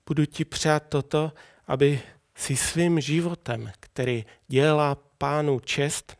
Budu 0.06 0.26
ti 0.26 0.44
přát 0.44 0.88
toto, 0.88 1.32
aby 1.66 2.00
si 2.34 2.56
svým 2.56 3.00
životem, 3.00 3.72
který 3.80 4.24
dělá 4.48 4.94
pánu 4.94 5.60
čest, 5.60 6.16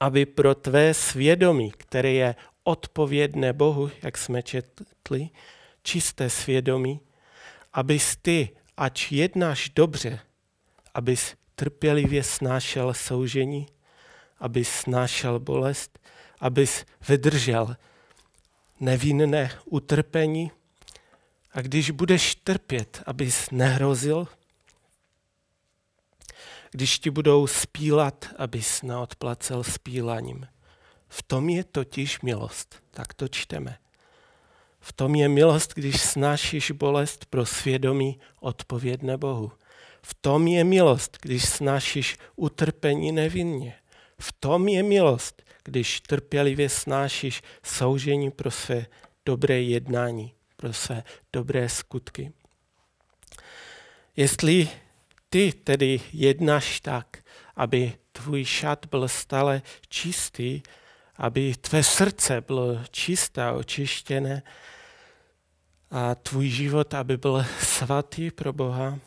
aby 0.00 0.26
pro 0.26 0.54
tvé 0.54 0.94
svědomí, 0.94 1.70
které 1.70 2.12
je 2.12 2.34
odpovědné 2.64 3.52
Bohu, 3.52 3.90
jak 4.02 4.18
jsme 4.18 4.42
četli, 4.42 5.28
čisté 5.82 6.30
svědomí, 6.30 7.00
abys 7.72 8.16
ty, 8.16 8.56
ač 8.76 9.12
jednáš 9.12 9.68
dobře, 9.68 10.20
abys 10.94 11.34
trpělivě 11.54 12.22
snášel 12.22 12.94
soužení, 12.94 13.66
abys 14.38 14.68
snášel 14.68 15.40
bolest, 15.40 15.98
abys 16.40 16.84
vydržel 17.08 17.76
nevinné 18.80 19.50
utrpení 19.64 20.50
a 21.52 21.60
když 21.60 21.90
budeš 21.90 22.34
trpět, 22.34 23.02
abys 23.06 23.50
nehrozil, 23.50 24.28
když 26.70 26.98
ti 26.98 27.10
budou 27.10 27.46
spílat, 27.46 28.28
abys 28.36 28.82
neodplacel 28.82 29.64
spílaním. 29.64 30.46
V 31.08 31.22
tom 31.22 31.48
je 31.48 31.64
totiž 31.64 32.20
milost. 32.20 32.82
Tak 32.90 33.14
to 33.14 33.28
čteme. 33.28 33.78
V 34.80 34.92
tom 34.92 35.14
je 35.14 35.28
milost, 35.28 35.74
když 35.74 36.00
snášíš 36.00 36.70
bolest 36.70 37.24
pro 37.24 37.46
svědomí 37.46 38.20
odpovědné 38.40 39.16
Bohu. 39.16 39.52
V 40.02 40.14
tom 40.14 40.46
je 40.46 40.64
milost, 40.64 41.18
když 41.22 41.48
snášíš 41.48 42.18
utrpení 42.36 43.12
nevinně. 43.12 43.74
V 44.20 44.32
tom 44.32 44.68
je 44.68 44.82
milost, 44.82 45.42
když 45.64 46.00
trpělivě 46.00 46.68
snášíš 46.68 47.42
soužení 47.62 48.30
pro 48.30 48.50
své 48.50 48.86
dobré 49.26 49.62
jednání, 49.62 50.32
pro 50.56 50.72
své 50.72 51.04
dobré 51.32 51.68
skutky. 51.68 52.32
Jestli 54.16 54.68
ty 55.28 55.52
tedy 55.52 56.00
jednáš 56.12 56.80
tak, 56.80 57.18
aby 57.56 57.92
tvůj 58.12 58.44
šat 58.44 58.86
byl 58.86 59.08
stále 59.08 59.62
čistý, 59.88 60.62
aby 61.16 61.54
tvé 61.60 61.82
srdce 61.82 62.40
bylo 62.40 62.78
čisté 62.90 63.42
a 63.42 63.52
očištěné 63.52 64.42
a 65.90 66.14
tvůj 66.14 66.48
život, 66.48 66.94
aby 66.94 67.16
byl 67.16 67.44
svatý 67.60 68.30
pro 68.30 68.52
Boha, 68.52 68.98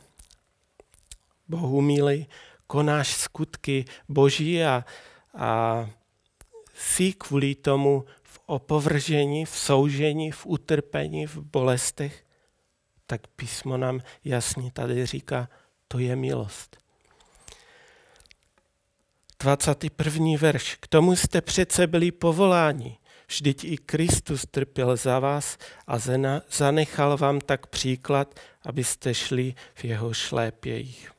Bohu 1.47 1.81
milý, 1.81 2.27
konáš 2.67 3.15
skutky 3.15 3.85
Boží 4.09 4.63
a, 4.63 4.85
a 5.37 5.89
jsi 6.73 7.13
kvůli 7.13 7.55
tomu 7.55 8.05
v 8.23 8.39
opovržení, 8.45 9.45
v 9.45 9.49
soužení, 9.49 10.31
v 10.31 10.45
utrpení, 10.45 11.27
v 11.27 11.37
bolestech, 11.37 12.25
tak 13.07 13.27
písmo 13.27 13.77
nám 13.77 14.01
jasně 14.23 14.71
tady 14.71 15.05
říká, 15.05 15.49
to 15.87 15.99
je 15.99 16.15
milost. 16.15 16.77
21. 19.39 20.37
verš. 20.39 20.75
K 20.79 20.87
tomu 20.87 21.15
jste 21.15 21.41
přece 21.41 21.87
byli 21.87 22.11
povoláni. 22.11 22.97
Vždyť 23.33 23.63
i 23.63 23.77
Kristus 23.77 24.45
trpěl 24.51 24.95
za 24.95 25.19
vás 25.19 25.57
a 25.87 25.95
zanechal 26.49 27.17
vám 27.17 27.41
tak 27.41 27.67
příklad, 27.67 28.39
abyste 28.65 29.13
šli 29.13 29.55
v 29.73 29.85
jeho 29.85 30.13
šlépějích. 30.13 31.11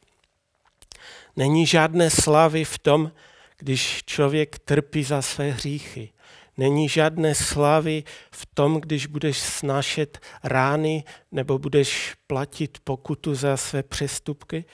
Není 1.36 1.66
žádné 1.66 2.10
slavy 2.10 2.64
v 2.64 2.78
tom, 2.78 3.12
když 3.58 4.02
člověk 4.06 4.58
trpí 4.58 5.04
za 5.04 5.22
své 5.22 5.50
hříchy. 5.50 6.12
Není 6.56 6.88
žádné 6.88 7.34
slavy 7.34 8.04
v 8.30 8.46
tom, 8.46 8.80
když 8.80 9.06
budeš 9.06 9.38
snášet 9.38 10.18
rány 10.42 11.04
nebo 11.32 11.58
budeš 11.58 12.14
platit 12.26 12.78
pokutu 12.84 13.34
za 13.34 13.56
své 13.56 13.82
přestupky. 13.82 14.64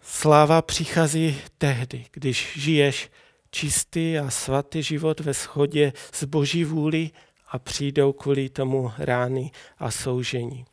Sláva 0.00 0.62
přichází 0.62 1.40
tehdy, 1.58 2.06
když 2.12 2.52
žiješ 2.56 3.10
čistý 3.50 4.18
a 4.18 4.30
svatý 4.30 4.82
život 4.82 5.20
ve 5.20 5.32
shodě 5.32 5.92
s 6.12 6.24
Boží 6.24 6.64
vůli 6.64 7.10
a 7.48 7.58
přijdou 7.58 8.12
kvůli 8.12 8.48
tomu 8.48 8.92
rány 8.98 9.50
a 9.78 9.90
soužení. 9.90 10.64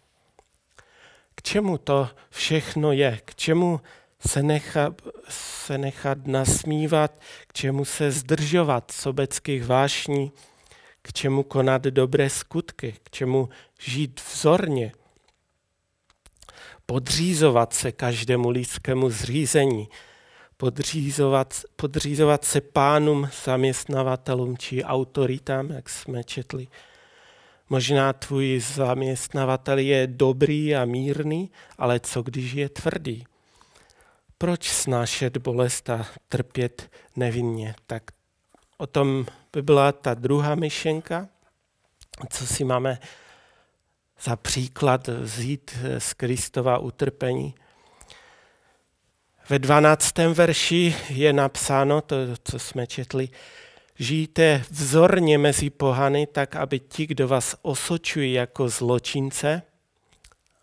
K 1.35 1.41
čemu 1.41 1.77
to 1.77 2.09
všechno 2.29 2.91
je? 2.91 3.19
K 3.25 3.35
čemu 3.35 3.81
se, 4.27 4.43
necha, 4.43 4.95
se 5.29 5.77
nechat 5.77 6.27
nasmívat, 6.27 7.19
k 7.47 7.53
čemu 7.53 7.85
se 7.85 8.11
zdržovat 8.11 8.91
sobeckých 8.91 9.65
vášní, 9.65 10.31
k 11.01 11.13
čemu 11.13 11.43
konat 11.43 11.81
dobré 11.81 12.29
skutky, 12.29 12.95
k 13.03 13.09
čemu 13.09 13.49
žít 13.79 14.21
vzorně, 14.33 14.91
podřízovat 16.85 17.73
se 17.73 17.91
každému 17.91 18.49
lidskému 18.49 19.09
zřízení, 19.09 19.89
podřízovat, 20.63 21.61
podřízovat 21.75 22.45
se 22.45 22.61
pánům, 22.61 23.29
zaměstnavatelům 23.43 24.57
či 24.57 24.83
autoritám, 24.83 25.69
jak 25.69 25.89
jsme 25.89 26.23
četli. 26.23 26.67
Možná 27.69 28.13
tvůj 28.13 28.61
zaměstnavatel 28.75 29.77
je 29.77 30.07
dobrý 30.07 30.75
a 30.75 30.85
mírný, 30.85 31.51
ale 31.77 31.99
co 31.99 32.21
když 32.21 32.53
je 32.53 32.69
tvrdý? 32.69 33.25
proč 34.43 34.69
snášet 34.69 35.37
bolest 35.37 35.89
a 35.89 36.05
trpět 36.29 36.91
nevinně. 37.15 37.75
Tak 37.87 38.03
o 38.77 38.87
tom 38.87 39.25
by 39.53 39.61
byla 39.61 39.91
ta 39.91 40.13
druhá 40.13 40.55
myšlenka, 40.55 41.27
co 42.29 42.47
si 42.47 42.63
máme 42.63 42.99
za 44.23 44.35
příklad 44.35 45.07
vzít 45.07 45.77
z 45.97 46.13
Kristova 46.13 46.77
utrpení. 46.77 47.55
Ve 49.49 49.59
12. 49.59 50.17
verši 50.33 50.95
je 51.09 51.33
napsáno, 51.33 52.01
to, 52.01 52.15
co 52.43 52.59
jsme 52.59 52.87
četli, 52.87 53.29
žijte 53.99 54.63
vzorně 54.69 55.37
mezi 55.37 55.69
pohany, 55.69 56.27
tak 56.27 56.55
aby 56.55 56.79
ti, 56.79 57.07
kdo 57.07 57.27
vás 57.27 57.55
osočují 57.61 58.33
jako 58.33 58.69
zločince, 58.69 59.61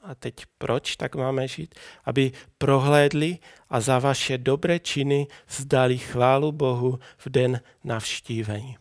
a 0.02 0.14
teď 0.14 0.34
proč 0.58 0.96
tak 0.96 1.14
máme 1.14 1.48
žít? 1.48 1.74
Aby 2.04 2.32
prohlédli 2.58 3.38
a 3.70 3.80
za 3.80 3.98
vaše 3.98 4.38
dobré 4.38 4.78
činy 4.78 5.26
vzdali 5.46 5.98
chválu 5.98 6.52
Bohu 6.52 6.98
v 7.18 7.28
den 7.28 7.60
navštívení. 7.84 8.76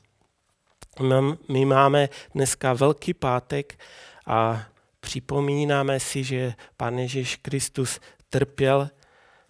My 1.49 1.65
máme 1.65 2.09
dneska 2.35 2.73
Velký 2.73 3.13
pátek 3.13 3.79
a 4.25 4.65
připomínáme 4.99 5.99
si, 5.99 6.23
že 6.23 6.53
Pane 6.77 7.01
Ježíš 7.01 7.35
Kristus 7.35 7.99
trpěl, 8.29 8.89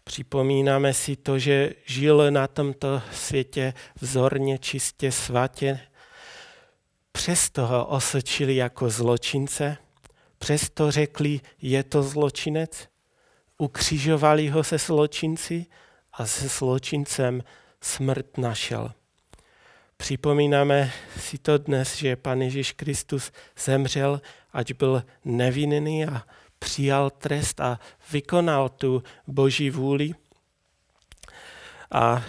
připomínáme 0.09 0.93
si 0.93 1.15
to, 1.15 1.39
že 1.39 1.73
žil 1.85 2.31
na 2.31 2.47
tomto 2.47 3.01
světě 3.13 3.73
vzorně, 4.01 4.57
čistě, 4.57 5.11
svatě, 5.11 5.79
přesto 7.11 7.67
ho 7.67 7.85
osočili 7.85 8.55
jako 8.55 8.89
zločince, 8.89 9.77
Přesto 10.39 10.91
řekli, 10.91 11.41
je 11.61 11.83
to 11.83 12.03
zločinec, 12.03 12.87
ukřižovali 13.57 14.47
ho 14.47 14.63
se 14.63 14.77
zločinci 14.77 15.65
a 16.13 16.25
se 16.25 16.47
zločincem 16.47 17.43
smrt 17.81 18.37
našel. 18.37 18.91
Připomínáme 19.97 20.91
si 21.17 21.37
to 21.37 21.57
dnes, 21.57 21.95
že 21.95 22.15
Pan 22.15 22.41
Ježíš 22.41 22.71
Kristus 22.71 23.31
zemřel, 23.65 24.21
ať 24.53 24.73
byl 24.73 25.03
nevinný 25.25 26.05
a 26.05 26.23
přijal 26.59 27.09
trest 27.09 27.59
a 27.59 27.79
vykonal 28.11 28.69
tu 28.69 29.03
boží 29.27 29.69
vůli. 29.69 30.11
A 31.91 32.23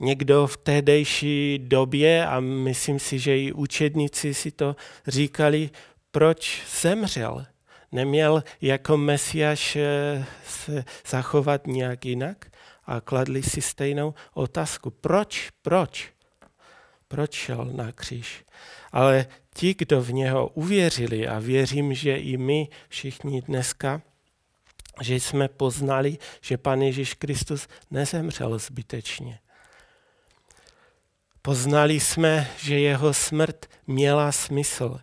někdo 0.00 0.46
v 0.46 0.56
tehdejší 0.56 1.58
době, 1.58 2.26
a 2.26 2.40
myslím 2.40 2.98
si, 2.98 3.18
že 3.18 3.38
i 3.38 3.52
učedníci 3.52 4.34
si 4.34 4.50
to 4.50 4.76
říkali, 5.06 5.70
proč 6.10 6.62
zemřel. 6.80 7.46
Neměl 7.92 8.44
jako 8.60 8.96
mesiaš 8.96 9.76
eh, 9.76 10.26
se 10.44 10.84
zachovat 11.06 11.66
nějak 11.66 12.06
jinak 12.06 12.46
a 12.86 13.00
kladli 13.00 13.42
si 13.42 13.62
stejnou 13.62 14.14
otázku. 14.34 14.90
Proč? 14.90 15.50
Proč? 15.62 16.12
Proč 17.08 17.34
šel 17.34 17.64
na 17.64 17.92
kříž? 17.92 18.44
Ale 18.92 19.26
ti, 19.54 19.74
kdo 19.78 20.02
v 20.02 20.12
něho 20.12 20.48
uvěřili, 20.48 21.28
a 21.28 21.38
věřím, 21.38 21.94
že 21.94 22.16
i 22.16 22.36
my 22.36 22.68
všichni 22.88 23.42
dneska, 23.42 24.02
že 25.00 25.14
jsme 25.14 25.48
poznali, 25.48 26.18
že 26.40 26.58
Pan 26.58 26.82
Ježíš 26.82 27.14
Kristus 27.14 27.68
nezemřel 27.90 28.58
zbytečně. 28.58 29.38
Poznali 31.42 32.00
jsme, 32.00 32.50
že 32.58 32.78
jeho 32.78 33.14
smrt 33.14 33.66
měla 33.86 34.32
smysl, 34.32 35.00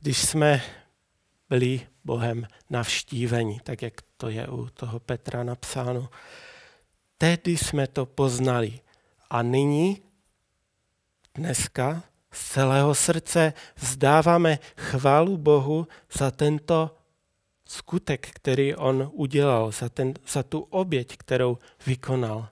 když 0.00 0.18
jsme 0.18 0.62
byli 1.48 1.80
Bohem 2.04 2.46
navštíveni, 2.70 3.60
tak 3.62 3.82
jak 3.82 3.94
to 4.16 4.28
je 4.28 4.48
u 4.48 4.68
toho 4.68 5.00
Petra 5.00 5.42
napsáno. 5.42 6.10
Tehdy 7.18 7.56
jsme 7.56 7.86
to 7.86 8.06
poznali. 8.06 8.80
A 9.30 9.42
nyní, 9.42 10.02
dneska, 11.34 12.02
z 12.32 12.48
celého 12.52 12.94
srdce 12.94 13.52
vzdáváme 13.76 14.58
chválu 14.76 15.36
Bohu 15.36 15.86
za 16.12 16.30
tento 16.30 16.96
skutek, 17.64 18.30
který 18.32 18.74
on 18.74 19.10
udělal, 19.12 19.72
za, 19.72 19.88
ten, 19.88 20.14
za 20.28 20.42
tu 20.42 20.60
oběť, 20.60 21.16
kterou 21.16 21.58
vykonal. 21.86 22.48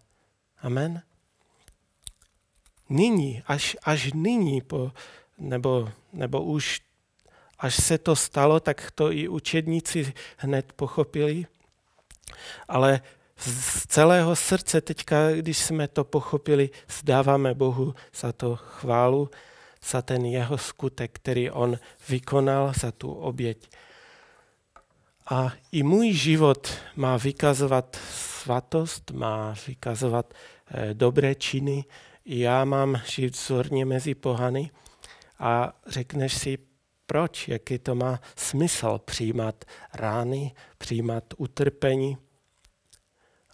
Amen. 0.62 1.02
Nyní, 2.88 3.42
až, 3.46 3.76
až 3.82 4.12
nyní, 4.12 4.60
po, 4.60 4.92
nebo, 5.38 5.88
nebo 6.12 6.42
už 6.42 6.80
až 7.58 7.74
se 7.74 7.98
to 7.98 8.16
stalo, 8.16 8.60
tak 8.60 8.90
to 8.90 9.12
i 9.12 9.28
učedníci 9.28 10.12
hned 10.36 10.72
pochopili. 10.72 11.46
Ale 12.68 13.00
z 13.36 13.86
celého 13.86 14.36
srdce 14.36 14.80
teďka, 14.80 15.30
když 15.32 15.58
jsme 15.58 15.88
to 15.88 16.04
pochopili, 16.04 16.70
zdáváme 16.88 17.54
Bohu 17.54 17.94
za 18.14 18.32
to 18.32 18.56
chválu, 18.56 19.30
za 19.84 20.02
ten 20.02 20.24
jeho 20.24 20.58
skutek, 20.58 21.10
který 21.12 21.50
on 21.50 21.78
vykonal, 22.08 22.72
za 22.80 22.92
tu 22.92 23.12
oběť. 23.12 23.70
A 25.30 25.52
i 25.72 25.82
můj 25.82 26.12
život 26.12 26.68
má 26.96 27.16
vykazovat 27.16 27.96
svatost, 28.10 29.10
má 29.10 29.54
vykazovat 29.66 30.34
eh, 30.70 30.94
dobré 30.94 31.34
činy. 31.34 31.84
Já 32.24 32.64
mám 32.64 33.00
žít 33.06 33.36
vzorně 33.36 33.84
mezi 33.84 34.14
pohany. 34.14 34.70
A 35.38 35.72
řekneš 35.86 36.38
si, 36.38 36.58
proč, 37.06 37.48
jaký 37.48 37.78
to 37.78 37.94
má 37.94 38.20
smysl 38.36 39.00
přijímat 39.04 39.64
rány, 39.94 40.54
přijímat 40.78 41.24
utrpení. 41.36 42.16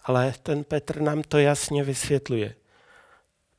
Ale 0.03 0.33
ten 0.43 0.63
Petr 0.63 1.01
nám 1.01 1.23
to 1.23 1.37
jasně 1.37 1.83
vysvětluje. 1.83 2.55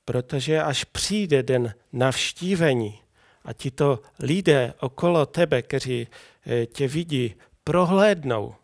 Protože 0.07 0.63
až 0.63 0.85
přijde 0.85 1.43
den 1.43 1.75
navštívení 1.93 2.99
a 3.45 3.53
ti 3.53 3.71
to 3.71 4.01
lidé 4.19 4.75
okolo 4.81 5.27
tebe, 5.27 5.63
kteří 5.63 6.07
eh, 6.47 6.67
tě 6.67 6.89
vidí, 6.89 7.35
prohlédnou, 7.65 8.55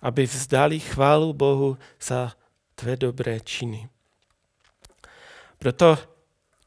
aby 0.00 0.26
vzdali 0.26 0.80
chválu 0.80 1.32
Bohu 1.32 1.78
za 2.00 2.32
tvé 2.74 2.96
dobré 2.96 3.40
činy. 3.40 3.88
Proto 5.58 5.98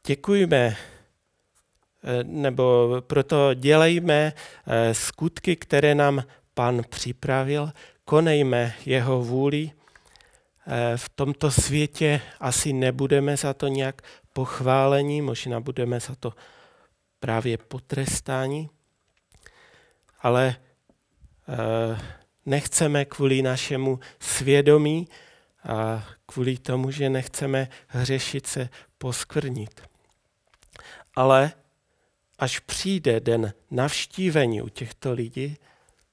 děkujeme, 0.06 0.56
eh, 0.66 0.76
nebo 2.24 2.96
proto 3.00 3.54
dělejme 3.54 4.32
eh, 4.66 4.94
skutky, 4.94 5.56
které 5.56 5.94
nám 5.94 6.24
Pan 6.54 6.82
připravil, 6.88 7.72
konejme 8.04 8.74
jeho 8.86 9.22
vůli. 9.22 9.70
Eh, 10.66 10.96
v 10.96 11.08
tomto 11.08 11.50
světě 11.50 12.20
asi 12.40 12.72
nebudeme 12.72 13.36
za 13.36 13.54
to 13.54 13.68
nějak 13.68 14.02
pochválení, 14.32 15.22
možná 15.22 15.60
budeme 15.60 16.00
za 16.00 16.14
to 16.14 16.32
právě 17.20 17.58
potrestáni, 17.58 18.70
ale 20.20 20.56
nechceme 22.46 23.04
kvůli 23.04 23.42
našemu 23.42 24.00
svědomí 24.20 25.08
a 25.64 26.08
kvůli 26.26 26.58
tomu, 26.58 26.90
že 26.90 27.10
nechceme 27.10 27.68
hřešit 27.86 28.46
se 28.46 28.68
poskvrnit. 28.98 29.80
Ale 31.16 31.52
až 32.38 32.58
přijde 32.58 33.20
den 33.20 33.52
navštívení 33.70 34.62
u 34.62 34.68
těchto 34.68 35.12
lidí, 35.12 35.56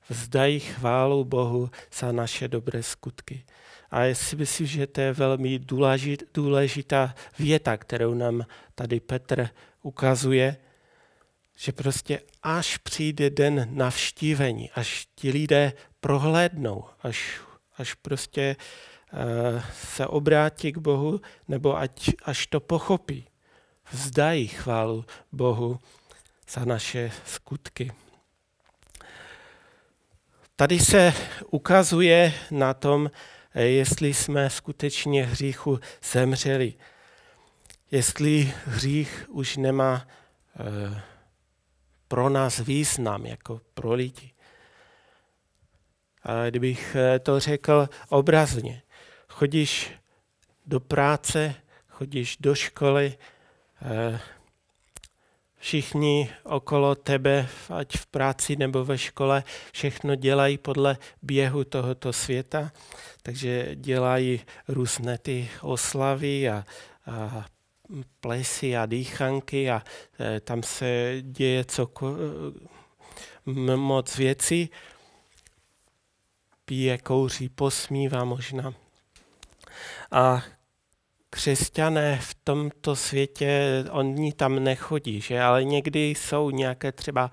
vzdají 0.09 0.59
chválu 0.59 1.25
Bohu 1.25 1.69
za 1.93 2.11
naše 2.11 2.47
dobré 2.47 2.83
skutky. 2.83 3.45
A 3.91 4.03
já 4.03 4.15
si 4.15 4.35
myslím, 4.35 4.67
že 4.67 4.87
to 4.87 5.01
je 5.01 5.13
velmi 5.13 5.59
důležitá 6.33 7.15
věta, 7.39 7.77
kterou 7.77 8.13
nám 8.13 8.45
tady 8.75 8.99
Petr 8.99 9.49
ukazuje, 9.81 10.57
že 11.57 11.71
prostě 11.71 12.21
až 12.43 12.77
přijde 12.77 13.29
den 13.29 13.67
navštívení, 13.71 14.71
až 14.71 15.07
ti 15.15 15.31
lidé 15.31 15.73
prohlédnou, 15.99 16.85
až, 17.01 17.41
až 17.77 17.93
prostě 17.93 18.55
uh, 19.13 19.61
se 19.73 20.07
obrátí 20.07 20.71
k 20.71 20.77
Bohu, 20.77 21.21
nebo 21.47 21.77
ať, 21.77 22.09
až 22.23 22.47
to 22.47 22.59
pochopí, 22.59 23.27
vzdají 23.91 24.47
chválu 24.47 25.05
Bohu 25.31 25.79
za 26.49 26.65
naše 26.65 27.11
skutky. 27.25 27.91
Tady 30.55 30.79
se 30.79 31.13
ukazuje 31.51 32.33
na 32.51 32.73
tom, 32.73 33.11
jestli 33.63 34.13
jsme 34.13 34.49
skutečně 34.49 35.25
hříchu 35.25 35.79
zemřeli. 36.11 36.73
Jestli 37.91 38.53
hřích 38.65 39.25
už 39.29 39.57
nemá 39.57 40.07
uh, 40.59 40.97
pro 42.07 42.29
nás 42.29 42.59
význam, 42.59 43.25
jako 43.25 43.61
pro 43.73 43.93
lidi. 43.93 44.31
A 46.23 46.49
kdybych 46.49 46.95
eh, 46.95 47.19
to 47.19 47.39
řekl 47.39 47.89
obrazně, 48.09 48.81
chodíš 49.29 49.91
do 50.65 50.79
práce, 50.79 51.55
chodíš 51.87 52.37
do 52.39 52.55
školy, 52.55 53.17
eh, 53.81 54.19
všichni 55.67 56.31
okolo 56.43 56.95
tebe, 56.95 57.43
ať 57.67 57.97
v 57.97 58.05
práci 58.07 58.55
nebo 58.55 58.85
ve 58.87 58.97
škole, 58.97 59.43
všechno 59.71 60.15
dělají 60.15 60.57
podle 60.57 60.97
běhu 61.21 61.63
tohoto 61.63 62.13
světa, 62.13 62.71
takže 63.23 63.75
dělají 63.75 64.41
různé 64.67 65.17
ty 65.17 65.49
oslavy 65.61 66.49
a, 66.49 66.63
a 67.05 67.45
plesy 68.19 68.77
a 68.77 68.85
dýchanky 68.85 69.71
a 69.71 69.83
e, 70.19 70.39
tam 70.39 70.63
se 70.63 71.17
děje 71.21 71.65
co, 71.65 71.91
moc 73.75 74.17
věcí. 74.17 74.69
Pije, 76.65 76.97
kouří, 76.97 77.49
posmívá 77.49 78.23
možná. 78.23 78.73
A 80.11 80.43
křesťané 81.29 82.19
v 82.21 82.35
tomto 82.43 82.95
světě, 82.95 83.83
oni 83.91 84.33
tam 84.33 84.63
nechodí, 84.63 85.21
že? 85.21 85.41
ale 85.41 85.63
někdy 85.63 86.09
jsou 86.09 86.49
nějaké 86.49 86.91
třeba 86.91 87.31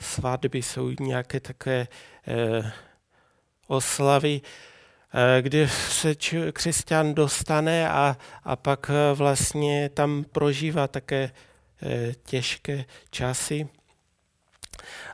svatby, 0.00 0.62
jsou 0.62 0.90
nějaké 1.00 1.40
takové 1.40 1.88
eh, 2.26 2.72
oslavy, 3.66 4.40
Eh, 5.14 5.68
se 5.68 6.14
křesťan 6.52 7.14
dostane 7.14 7.90
a, 7.90 8.16
a 8.44 8.56
pak 8.56 8.90
eh, 8.90 9.14
vlastně 9.14 9.88
tam 9.88 10.24
prožívá 10.32 10.88
také 10.88 11.30
eh, 11.82 12.14
těžké 12.24 12.84
časy 13.10 13.68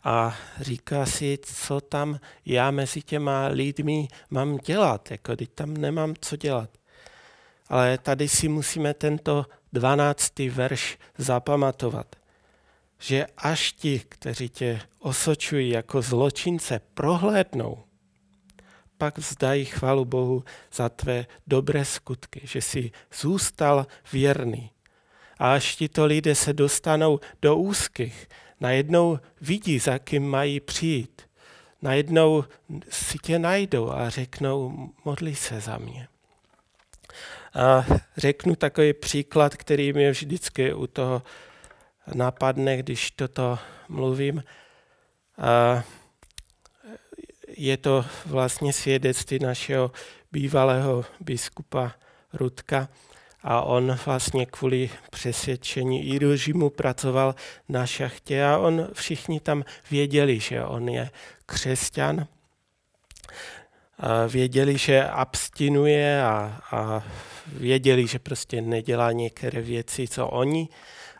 a 0.05 0.37
říká 0.61 1.07
si, 1.07 1.39
co 1.43 1.81
tam 1.81 2.21
já 2.47 2.71
mezi 2.71 3.03
těma 3.03 3.47
lidmi 3.47 4.09
mám 4.31 4.57
dělat, 4.57 5.11
jako 5.11 5.37
teď 5.37 5.51
tam 5.55 5.75
nemám 5.75 6.15
co 6.21 6.37
dělat. 6.37 6.71
Ale 7.73 7.99
tady 7.99 8.29
si 8.29 8.49
musíme 8.49 8.95
tento 8.95 9.47
12. 9.73 10.39
verš 10.39 10.99
zapamatovat, 11.19 12.17
že 12.99 13.27
až 13.37 13.73
ti, 13.73 14.03
kteří 14.09 14.49
tě 14.49 14.81
osočují 14.99 15.71
jako 15.71 16.03
zločince, 16.03 16.81
prohlédnou, 16.95 17.85
pak 18.99 19.19
vzdají 19.19 19.65
chválu 19.65 20.05
Bohu 20.05 20.45
za 20.73 20.89
tvé 20.89 21.27
dobré 21.47 21.85
skutky, 21.85 22.41
že 22.45 22.63
jsi 22.63 22.91
zůstal 23.21 23.87
věrný. 24.13 24.71
A 25.39 25.53
až 25.53 25.77
tito 25.77 26.07
lidé 26.07 26.35
se 26.35 26.53
dostanou 26.53 27.21
do 27.43 27.57
úzkých, 27.57 28.29
najednou 28.61 29.19
vidí, 29.41 29.79
za 29.79 29.99
kým 29.99 30.29
mají 30.29 30.61
přijít. 30.61 31.23
Najednou 31.83 32.45
si 32.89 33.19
tě 33.19 33.39
najdou 33.39 33.91
a 33.91 34.11
řeknou, 34.11 34.91
modli 35.05 35.35
se 35.35 35.61
za 35.61 35.79
mě. 35.79 36.12
A 37.55 37.85
řeknu 38.17 38.57
takový 38.57 38.93
příklad, 38.93 39.57
který 39.57 39.93
mě 39.93 40.11
vždycky 40.11 40.75
u 40.75 40.87
toho 40.87 41.23
napadne, 42.15 42.77
když 42.77 43.11
toto 43.11 43.59
mluvím. 43.89 44.45
A 45.39 45.83
je 47.57 47.77
to 47.77 48.05
vlastně 48.27 48.73
svědectví 48.73 49.39
našeho 49.39 49.93
bývalého 50.33 51.05
biskupa 51.21 51.93
Rudka 52.33 52.89
a 53.43 53.63
on 53.63 53.99
vlastně 54.07 54.47
kvůli 54.47 54.91
přesvědčení 55.11 56.09
i 56.09 56.19
režimu 56.19 56.71
pracoval 56.71 57.35
na 57.69 57.87
šachtě 57.87 58.45
a 58.45 58.59
on 58.59 58.89
všichni 58.93 59.41
tam 59.41 59.65
věděli, 59.91 60.41
že 60.41 60.65
on 60.65 60.89
je 60.89 61.11
křesťan. 61.47 62.27
Věděli, 64.29 64.79
že 64.79 65.05
abstinuje 65.05 66.23
a, 66.23 66.61
a 66.73 67.05
věděli, 67.47 68.07
že 68.07 68.19
prostě 68.19 68.63
nedělá 68.63 69.13
některé 69.13 69.63
věci, 69.63 70.09
co 70.09 70.27
oni. 70.29 70.69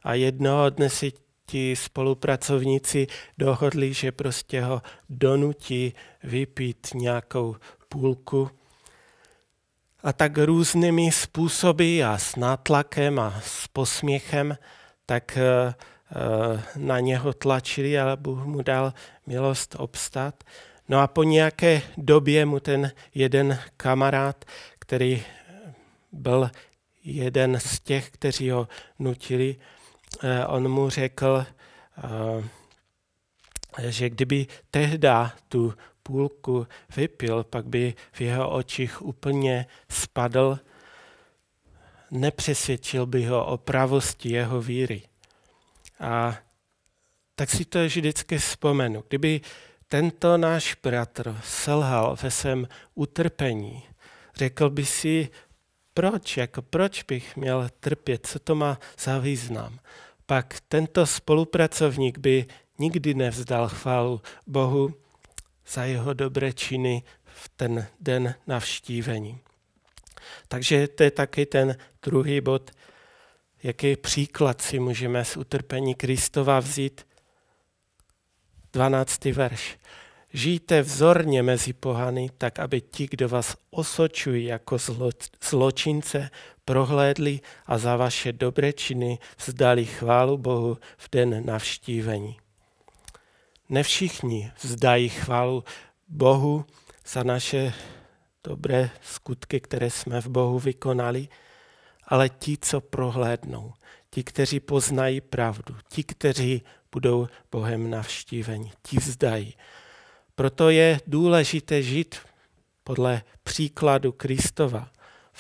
A 0.03 0.15
jednoho 0.15 0.71
dne 0.71 0.91
si 0.91 1.13
ti 1.47 1.77
spolupracovníci 1.77 3.07
dohodli, 3.39 3.95
že 3.95 4.13
prostě 4.13 4.61
ho 4.61 4.83
donutí 5.09 5.95
vypít 6.23 6.87
nějakou 6.95 7.57
půlku. 7.89 8.51
A 10.03 10.13
tak 10.13 10.39
různými 10.39 11.13
způsoby 11.13 12.05
a 12.05 12.19
s 12.19 12.37
nátlakem 12.37 13.19
a 13.19 13.41
s 13.45 13.69
posměchem, 13.69 14.59
tak 15.07 15.37
eh, 15.37 15.75
eh, 15.75 16.63
na 16.77 17.01
něho 17.01 17.33
tlačili, 17.33 17.99
ale 17.99 18.17
Bůh 18.17 18.45
mu 18.45 18.63
dal 18.63 18.95
milost 19.27 19.77
obstát. 19.79 20.45
No 20.93 21.01
a 21.01 21.07
po 21.07 21.23
nějaké 21.23 21.83
době 21.97 22.47
mu 22.47 22.61
ten 22.61 22.93
jeden 23.15 23.59
kamarád, 23.77 24.45
který 24.79 25.25
byl 26.13 26.51
jeden 27.05 27.61
z 27.61 27.81
těch, 27.81 28.11
kteří 28.11 28.51
ho 28.51 28.69
nutili, 28.99 29.57
eh, 30.23 30.47
on 30.47 30.69
mu 30.69 30.91
řekl, 30.91 31.47
že 33.89 34.11
kdyby 34.11 34.47
tehda 34.71 35.33
tu 35.49 35.75
půlku 36.03 36.67
vypil, 36.97 37.45
pak 37.45 37.67
by 37.67 37.95
v 38.13 38.21
jeho 38.21 38.51
očích 38.51 39.03
úplně 39.03 39.67
spadl, 39.91 40.59
nepřesvědčil 42.11 43.07
by 43.07 43.25
ho 43.25 43.47
o 43.47 43.59
pravosti 43.59 44.29
jeho 44.29 44.63
víry. 44.63 45.03
A 46.01 46.39
tak 47.35 47.51
si 47.51 47.65
to 47.65 47.85
vždycky 47.85 48.39
vzpomenu. 48.39 49.05
Kdyby 49.09 49.41
tento 49.93 50.37
náš 50.37 50.77
bratr 50.83 51.37
selhal 51.45 52.17
ve 52.23 52.31
svém 52.31 52.69
utrpení, 52.95 53.83
řekl 54.35 54.71
by 54.71 54.87
si, 54.87 55.29
proč, 55.95 56.37
jako 56.37 56.63
proč 56.63 57.03
bych 57.03 57.37
měl 57.37 57.69
trpět, 57.81 58.27
co 58.27 58.39
to 58.39 58.55
má 58.55 58.79
za 58.99 59.19
význam. 59.19 59.79
Pak 60.27 60.61
tento 60.69 61.07
spolupracovník 61.07 62.19
by 62.19 62.47
nikdy 62.79 63.15
nevzdal 63.15 63.69
chválu 63.69 64.21
Bohu 64.47 64.95
za 65.69 65.85
jeho 65.85 66.15
dobré 66.15 66.53
činy 66.53 67.03
v 67.25 67.49
ten 67.57 67.87
den 68.01 68.35
navštívení. 68.47 69.41
Takže 70.49 70.89
to 70.89 71.03
je 71.03 71.11
taky 71.11 71.47
ten 71.47 71.77
druhý 72.03 72.41
bod, 72.41 72.71
jaký 73.63 73.97
příklad 73.97 74.61
si 74.61 74.79
můžeme 74.79 75.25
z 75.25 75.37
utrpení 75.37 75.95
Kristova 75.95 76.61
vzít. 76.61 77.12
12. 78.73 79.25
verš. 79.25 79.79
Žijte 80.33 80.83
vzorně 80.83 81.43
mezi 81.43 81.73
pohany, 81.73 82.31
tak 82.39 82.59
aby 82.59 82.81
ti, 82.81 83.09
kdo 83.11 83.29
vás 83.29 83.57
osočují 83.71 84.45
jako 84.45 84.79
zlo, 84.79 85.11
zločince, 85.49 86.31
prohlédli 86.65 87.41
a 87.67 87.79
za 87.79 87.97
vaše 87.97 88.33
dobré 88.33 88.73
činy 88.73 89.19
vzdali 89.47 89.85
chválu 89.85 90.39
Bohu 90.39 90.79
v 90.97 91.09
den 91.13 91.47
navštívení. 91.47 92.37
Ne 93.69 93.83
všichni 93.83 94.53
vzdají 94.63 95.09
chválu 95.09 95.65
Bohu 96.09 96.65
za 97.07 97.23
naše 97.23 97.73
dobré 98.45 98.91
skutky, 99.03 99.61
které 99.61 99.91
jsme 99.91 100.21
v 100.21 100.27
Bohu 100.27 100.59
vykonali, 100.59 101.29
ale 102.05 102.29
ti, 102.29 102.57
co 102.61 102.81
prohlédnou, 102.81 103.73
ti, 104.11 104.25
kteří 104.25 104.61
poznají 104.61 105.21
pravdu, 105.21 105.77
ti, 105.89 106.05
kteří 106.05 106.63
budou 106.93 107.29
Bohem 107.51 107.91
navštíveni, 107.91 108.73
ti 108.83 108.97
vzdají. 108.97 109.55
Proto 110.35 110.71
je 110.71 111.01
důležité 111.07 111.83
žít 111.83 112.19
podle 112.85 113.23
příkladu 113.43 114.13
Kristova, 114.13 114.91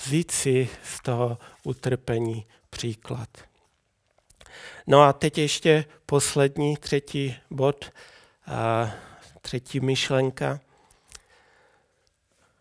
vzít 0.05 0.31
si 0.31 0.69
z 0.85 1.03
toho 1.03 1.39
utrpení 1.63 2.47
příklad. 2.71 3.29
No 4.87 5.03
a 5.03 5.13
teď 5.13 5.39
ještě 5.39 5.85
poslední, 6.07 6.77
třetí 6.77 7.37
bod, 7.51 7.93
a 8.47 8.91
třetí 9.41 9.81
myšlenka. 9.81 10.61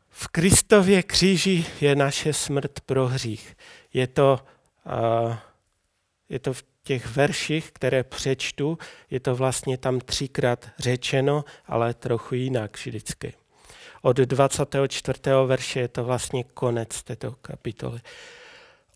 V 0.09 0.27
Kristově 0.27 1.03
kříži 1.03 1.65
je 1.81 1.95
naše 1.95 2.33
smrt 2.33 2.79
pro 2.79 3.07
hřích. 3.07 3.57
Je 3.93 4.07
to, 4.07 4.39
je 6.29 6.39
to 6.39 6.53
v 6.53 6.63
těch 6.83 7.15
verších, 7.15 7.71
které 7.71 8.03
přečtu, 8.03 8.77
je 9.09 9.19
to 9.19 9.35
vlastně 9.35 9.77
tam 9.77 9.99
třikrát 9.99 10.69
řečeno, 10.79 11.45
ale 11.65 11.93
trochu 11.93 12.35
jinak 12.35 12.77
vždycky. 12.77 13.33
Od 14.01 14.17
24. 14.17 15.19
verše 15.45 15.79
je 15.79 15.87
to 15.87 16.03
vlastně 16.03 16.43
konec 16.43 17.03
této 17.03 17.31
kapitoly. 17.31 17.99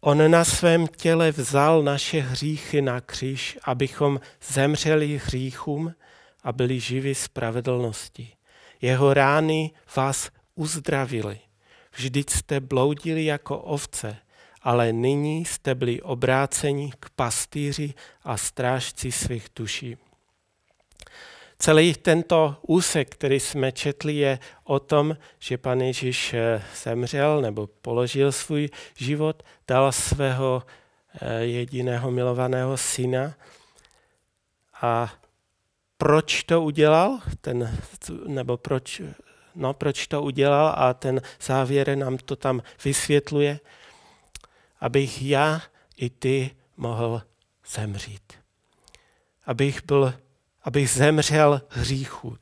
On 0.01 0.31
na 0.31 0.45
svém 0.45 0.87
těle 0.87 1.31
vzal 1.31 1.83
naše 1.83 2.19
hříchy 2.19 2.81
na 2.81 3.01
kříž, 3.01 3.57
abychom 3.63 4.19
zemřeli 4.51 5.21
hříchům 5.25 5.93
a 6.43 6.51
byli 6.51 6.79
živi 6.79 7.15
spravedlnosti. 7.15 8.31
Jeho 8.81 9.13
rány 9.13 9.71
vás 9.95 10.29
uzdravili. 10.55 11.39
Vždyť 11.95 12.29
jste 12.29 12.59
bloudili 12.59 13.25
jako 13.25 13.57
ovce, 13.57 14.17
ale 14.65 14.93
nyní 14.93 15.45
jste 15.45 15.75
byli 15.75 16.01
obráceni 16.01 16.91
k 16.99 17.09
pastýři 17.09 17.93
a 18.23 18.37
strážci 18.37 19.11
svých 19.11 19.47
duší. 19.55 19.97
Celý 21.59 21.93
tento 21.93 22.57
úsek, 22.61 23.09
který 23.09 23.39
jsme 23.39 23.71
četli, 23.71 24.15
je 24.15 24.39
o 24.63 24.79
tom, 24.79 25.17
že 25.39 25.57
pan 25.57 25.81
Ježíš 25.81 26.33
eh, 26.33 26.63
zemřel 26.83 27.41
nebo 27.41 27.67
položil 27.67 28.31
svůj 28.31 28.69
život, 28.95 29.43
dal 29.67 29.91
svého 29.91 30.63
eh, 31.21 31.39
jediného 31.39 32.11
milovaného 32.11 32.77
syna. 32.77 33.33
A 34.81 35.13
proč 35.97 36.43
to 36.43 36.61
udělal, 36.61 37.19
ten, 37.41 37.77
nebo 38.27 38.57
proč, 38.57 39.01
no, 39.55 39.73
proč 39.73 40.07
to 40.07 40.21
udělal? 40.21 40.73
A 40.77 40.93
ten 40.93 41.21
závěr 41.41 41.97
nám 41.97 42.17
to 42.17 42.35
tam 42.35 42.61
vysvětluje, 42.85 43.59
abych 44.79 45.21
já 45.21 45.61
i 45.97 46.09
ty 46.09 46.55
mohl 46.77 47.21
zemřít. 47.73 48.33
Abych, 49.45 49.85
byl, 49.85 50.13
abych 50.63 50.89
zemřel 50.89 51.61
hříchu. 51.69 52.37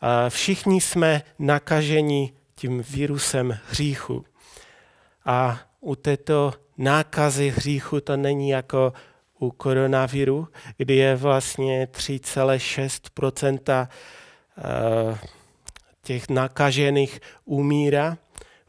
A 0.00 0.28
všichni 0.28 0.80
jsme 0.80 1.22
nakaženi 1.38 2.32
tím 2.54 2.82
virusem 2.82 3.58
hříchu. 3.68 4.24
A 5.24 5.60
u 5.80 5.96
této 5.96 6.54
nákazy 6.78 7.48
hříchu 7.48 8.00
to 8.00 8.16
není 8.16 8.48
jako 8.48 8.92
u 9.38 9.50
koronaviru, 9.50 10.48
kdy 10.76 10.96
je 10.96 11.16
vlastně 11.16 11.86
3,6 11.86 13.88
eh, 14.58 15.18
těch 16.02 16.28
nakažených 16.28 17.20
umírá. 17.44 18.18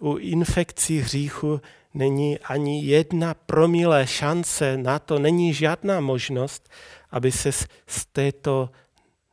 U 0.03 0.17
infekcí 0.17 0.99
hříchu 0.99 1.61
není 1.93 2.39
ani 2.39 2.85
jedna 2.85 3.33
promile 3.33 4.07
šance 4.07 4.77
na 4.77 4.99
to, 4.99 5.19
není 5.19 5.53
žádná 5.53 5.99
možnost, 5.99 6.69
aby 7.11 7.31
se 7.31 7.51
z 7.87 8.05
této 8.11 8.69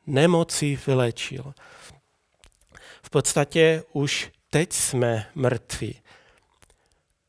nemoci 0.06 0.78
vylečil. 0.86 1.54
V 3.02 3.10
podstatě 3.10 3.82
už 3.92 4.30
teď 4.50 4.72
jsme 4.72 5.26
mrtví. 5.34 6.00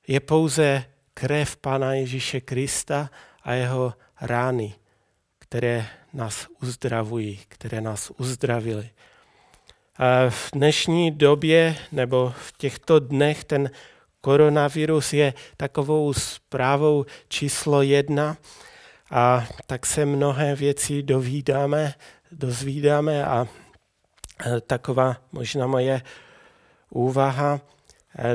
Je 0.08 0.20
pouze 0.20 0.86
krev 1.14 1.58
Pana 1.58 1.94
Ježíše 1.94 2.42
Krista 2.42 3.10
a 3.44 3.54
jeho 3.54 3.94
rány, 4.22 4.76
které 5.40 5.88
nás 6.14 6.48
uzdravují, 6.62 7.40
které 7.48 7.82
nás 7.82 8.12
uzdravily. 8.18 8.90
V 10.30 10.52
dnešní 10.54 11.12
době 11.12 11.76
nebo 11.92 12.34
v 12.38 12.58
těchto 12.58 13.00
dnech 13.00 13.44
ten 13.44 13.72
koronavirus 14.22 15.14
je 15.14 15.34
takovou 15.58 16.14
zprávou 16.14 17.06
číslo 17.28 17.82
jedna 17.82 18.38
a 19.12 19.48
tak 19.68 19.86
se 19.86 20.06
mnohé 20.06 20.56
věci 20.56 21.04
dovídáme, 21.04 21.94
dozvídáme 22.32 23.26
a 23.26 23.48
taková 24.68 25.18
možná 25.32 25.68
moje 25.68 26.02
úvaha. 26.90 27.60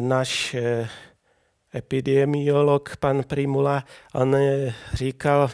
náš 0.00 0.54
eh, 0.54 0.88
epidemiolog, 1.74 2.96
pan 2.96 3.22
Primula, 3.22 3.84
on 4.14 4.36
říkal 4.92 5.48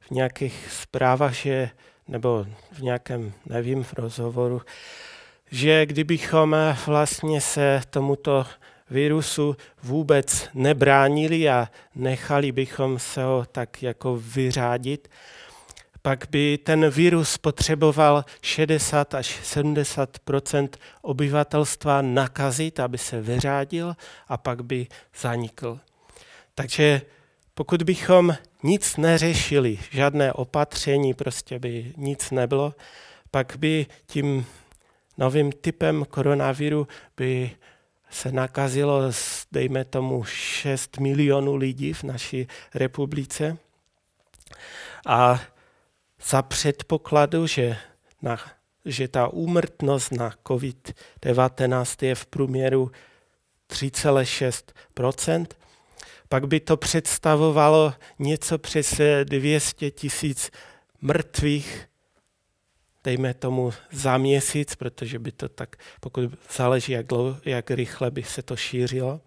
v 0.00 0.10
nějakých 0.10 0.68
zprávách, 0.70 1.34
že, 1.34 1.70
nebo 2.12 2.46
v 2.72 2.82
nějakém, 2.82 3.32
nevím, 3.46 3.84
v 3.84 3.92
rozhovoru, 3.92 4.62
že 5.50 5.86
kdybychom 5.86 6.56
vlastně 6.86 7.40
se 7.40 7.80
tomuto 7.90 8.46
virusu 8.90 9.56
vůbec 9.82 10.48
nebránili 10.54 11.48
a 11.48 11.68
nechali 11.94 12.52
bychom 12.52 12.98
se 12.98 13.22
ho 13.22 13.46
tak 13.52 13.82
jako 13.82 14.16
vyřádit, 14.16 15.08
pak 16.02 16.24
by 16.30 16.58
ten 16.58 16.90
virus 16.90 17.38
potřeboval 17.38 18.24
60 18.42 19.14
až 19.14 19.40
70% 19.42 20.68
obyvatelstva 21.02 22.02
nakazit, 22.02 22.80
aby 22.80 22.98
se 22.98 23.20
vyřádil 23.20 23.96
a 24.28 24.36
pak 24.36 24.64
by 24.64 24.86
zanikl. 25.20 25.78
Takže 26.54 27.02
pokud 27.54 27.82
bychom 27.82 28.36
nic 28.62 28.96
neřešili, 28.96 29.78
žádné 29.90 30.32
opatření, 30.32 31.14
prostě 31.14 31.58
by 31.58 31.92
nic 31.96 32.30
nebylo, 32.30 32.74
pak 33.30 33.56
by 33.58 33.86
tím 34.06 34.46
novým 35.18 35.52
typem 35.52 36.04
koronaviru 36.04 36.88
by 37.16 37.50
se 38.10 38.32
nakazilo, 38.32 39.02
dejme 39.52 39.84
tomu, 39.84 40.24
6 40.24 40.98
milionů 40.98 41.56
lidí 41.56 41.92
v 41.92 42.02
naší 42.02 42.46
republice. 42.74 43.56
A 45.06 45.40
za 46.28 46.42
předpokladu, 46.42 47.46
že, 47.46 47.76
na, 48.22 48.36
že 48.84 49.08
ta 49.08 49.28
úmrtnost 49.28 50.12
na 50.12 50.30
COVID-19 50.44 52.06
je 52.06 52.14
v 52.14 52.26
průměru 52.26 52.90
3,6 53.70 54.62
pak 56.32 56.46
by 56.46 56.60
to 56.60 56.76
představovalo 56.76 57.94
něco 58.18 58.58
přes 58.58 59.00
200 59.24 59.90
tisíc 59.90 60.50
mrtvých, 61.00 61.88
dejme 63.04 63.34
tomu 63.34 63.72
za 63.90 64.18
měsíc, 64.18 64.74
protože 64.74 65.18
by 65.18 65.32
to 65.32 65.48
tak, 65.48 65.76
pokud 66.00 66.30
záleží, 66.56 66.92
jak, 66.92 67.06
dlouho, 67.06 67.36
jak 67.44 67.70
rychle 67.70 68.10
by 68.10 68.22
se 68.22 68.42
to 68.42 68.56
šířilo. 68.56 69.20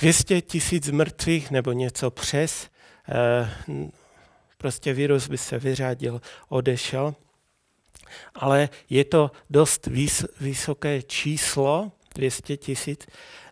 200 0.00 0.40
tisíc 0.40 0.90
mrtvých 0.90 1.50
nebo 1.50 1.72
něco 1.72 2.10
přes, 2.10 2.68
eh, 3.08 3.50
prostě 4.58 4.92
virus 4.92 5.28
by 5.28 5.38
se 5.38 5.58
vyřádil, 5.58 6.20
odešel. 6.48 7.14
Ale 8.34 8.68
je 8.90 9.04
to 9.04 9.30
dost 9.50 9.86
vys- 9.86 10.28
vysoké 10.40 11.02
číslo, 11.02 11.92
200 12.14 12.56
tisíc, 12.56 13.06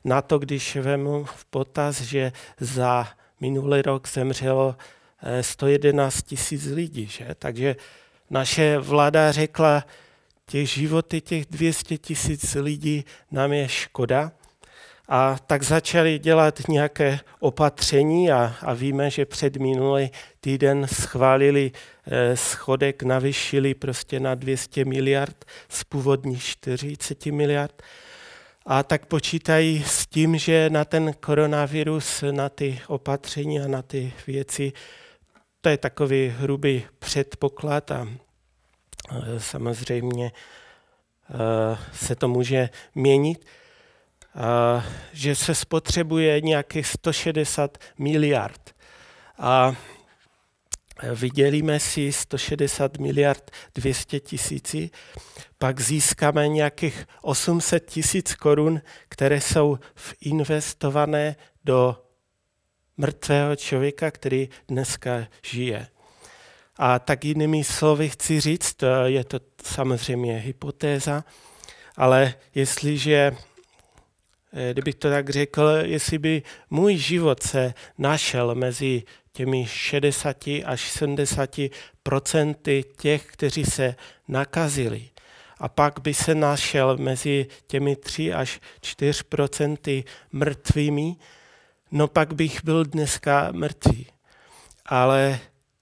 na 0.04 0.22
to, 0.22 0.38
když 0.38 0.76
vemu 0.76 1.24
v 1.24 1.44
potaz, 1.44 2.00
že 2.00 2.32
za 2.60 3.08
minulý 3.40 3.82
rok 3.82 4.08
zemřelo 4.08 4.76
111 5.40 6.18
eh, 6.18 6.22
tisíc 6.22 6.66
lidí. 6.66 7.06
Že? 7.06 7.26
Takže 7.38 7.76
naše 8.30 8.78
vláda 8.78 9.32
řekla, 9.32 9.84
těch 10.46 10.68
životy 10.68 11.20
těch 11.20 11.46
200 11.46 11.98
tisíc 11.98 12.54
lidí 12.54 13.04
nám 13.30 13.52
je 13.52 13.68
škoda, 13.68 14.32
a 15.08 15.36
tak 15.46 15.62
začali 15.62 16.18
dělat 16.18 16.68
nějaké 16.68 17.20
opatření 17.40 18.32
a, 18.32 18.54
a 18.62 18.74
víme, 18.74 19.10
že 19.10 19.26
před 19.26 19.56
minulý 19.56 20.10
týden 20.40 20.86
schválili 20.92 21.72
eh, 22.06 22.36
schodek, 22.36 23.02
navyšili 23.02 23.74
prostě 23.74 24.20
na 24.20 24.34
200 24.34 24.84
miliard 24.84 25.44
z 25.68 25.84
původních 25.84 26.42
40 26.42 27.26
miliard. 27.26 27.82
A 28.66 28.82
tak 28.82 29.06
počítají 29.06 29.84
s 29.86 30.06
tím, 30.06 30.38
že 30.38 30.70
na 30.70 30.84
ten 30.84 31.12
koronavirus, 31.12 32.24
na 32.30 32.48
ty 32.48 32.80
opatření 32.86 33.60
a 33.60 33.68
na 33.68 33.82
ty 33.82 34.12
věci, 34.26 34.72
to 35.60 35.68
je 35.68 35.76
takový 35.76 36.28
hrubý 36.28 36.84
předpoklad 36.98 37.90
a 37.90 38.08
eh, 39.10 39.40
samozřejmě 39.40 40.32
eh, 41.30 41.78
se 41.92 42.16
to 42.16 42.28
může 42.28 42.68
měnit 42.94 43.44
že 45.12 45.34
se 45.34 45.54
spotřebuje 45.54 46.40
nějakých 46.40 46.86
160 46.86 47.78
miliard. 47.98 48.74
A 49.38 49.74
vydělíme 51.14 51.80
si 51.80 52.12
160 52.12 52.98
miliard 52.98 53.50
200 53.74 54.20
tisíci, 54.20 54.90
pak 55.58 55.80
získáme 55.80 56.48
nějakých 56.48 57.06
800 57.22 57.90
tisíc 57.90 58.34
korun, 58.34 58.80
které 59.08 59.40
jsou 59.40 59.78
investované 60.20 61.36
do 61.64 62.02
mrtvého 62.96 63.56
člověka, 63.56 64.10
který 64.10 64.48
dneska 64.68 65.26
žije. 65.46 65.86
A 66.76 66.98
tak 66.98 67.24
jinými 67.24 67.64
slovy 67.64 68.08
chci 68.08 68.40
říct, 68.40 68.76
je 69.04 69.24
to 69.24 69.40
samozřejmě 69.64 70.38
hypotéza, 70.38 71.24
ale 71.96 72.34
jestliže 72.54 73.36
kdybych 74.72 74.94
to 74.94 75.10
tak 75.10 75.30
řekl, 75.30 75.68
jestli 75.82 76.18
by 76.18 76.42
můj 76.70 76.96
život 76.96 77.42
se 77.42 77.74
našel 77.98 78.54
mezi 78.54 79.02
těmi 79.32 79.66
60 79.66 80.36
až 80.64 80.90
70 80.90 81.60
procenty 82.02 82.84
těch, 83.00 83.26
kteří 83.26 83.64
se 83.64 83.94
nakazili. 84.28 85.08
A 85.58 85.68
pak 85.68 86.00
by 86.00 86.14
se 86.14 86.34
našel 86.34 86.96
mezi 86.96 87.46
těmi 87.66 87.96
3 87.96 88.32
až 88.32 88.60
4 88.80 89.24
procenty 89.24 90.04
mrtvými, 90.32 91.16
no 91.90 92.08
pak 92.08 92.34
bych 92.34 92.64
byl 92.64 92.84
dneska 92.84 93.48
mrtvý. 93.52 94.06
Ale 94.86 95.40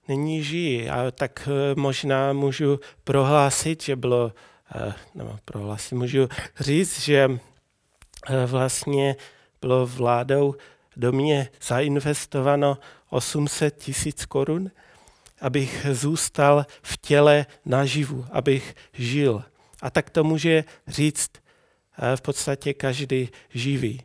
nyní 0.09 0.43
žijí 0.43 0.91
a 0.91 1.11
tak 1.11 1.49
eh, 1.49 1.75
možná 1.81 2.33
můžu 2.33 2.81
prohlásit, 3.05 3.83
že 3.83 3.97
bylo, 3.97 4.33
eh, 4.75 4.95
nebo 5.15 5.39
prohlásit, 5.45 5.93
můžu 5.93 6.29
říct, 6.61 7.01
že 7.01 7.29
Eh, 7.29 7.50
vlastně 8.47 9.17
bylo 9.61 9.87
vládou 9.87 10.55
do 10.97 11.13
mě 11.13 11.49
zainvestováno 11.63 12.79
800 13.11 13.77
tisíc 13.77 14.27
korun, 14.27 14.71
abych 15.41 15.87
zůstal 15.93 16.67
v 16.83 16.97
těle 16.97 17.47
naživu, 17.65 18.27
abych 18.33 18.75
žil. 18.93 19.45
A 19.83 19.91
tak 19.91 20.11
to 20.11 20.25
může 20.25 20.65
říct 20.89 21.31
eh, 21.35 22.17
v 22.17 22.21
podstatě 22.21 22.75
každý 22.75 23.29
živý. 23.49 24.03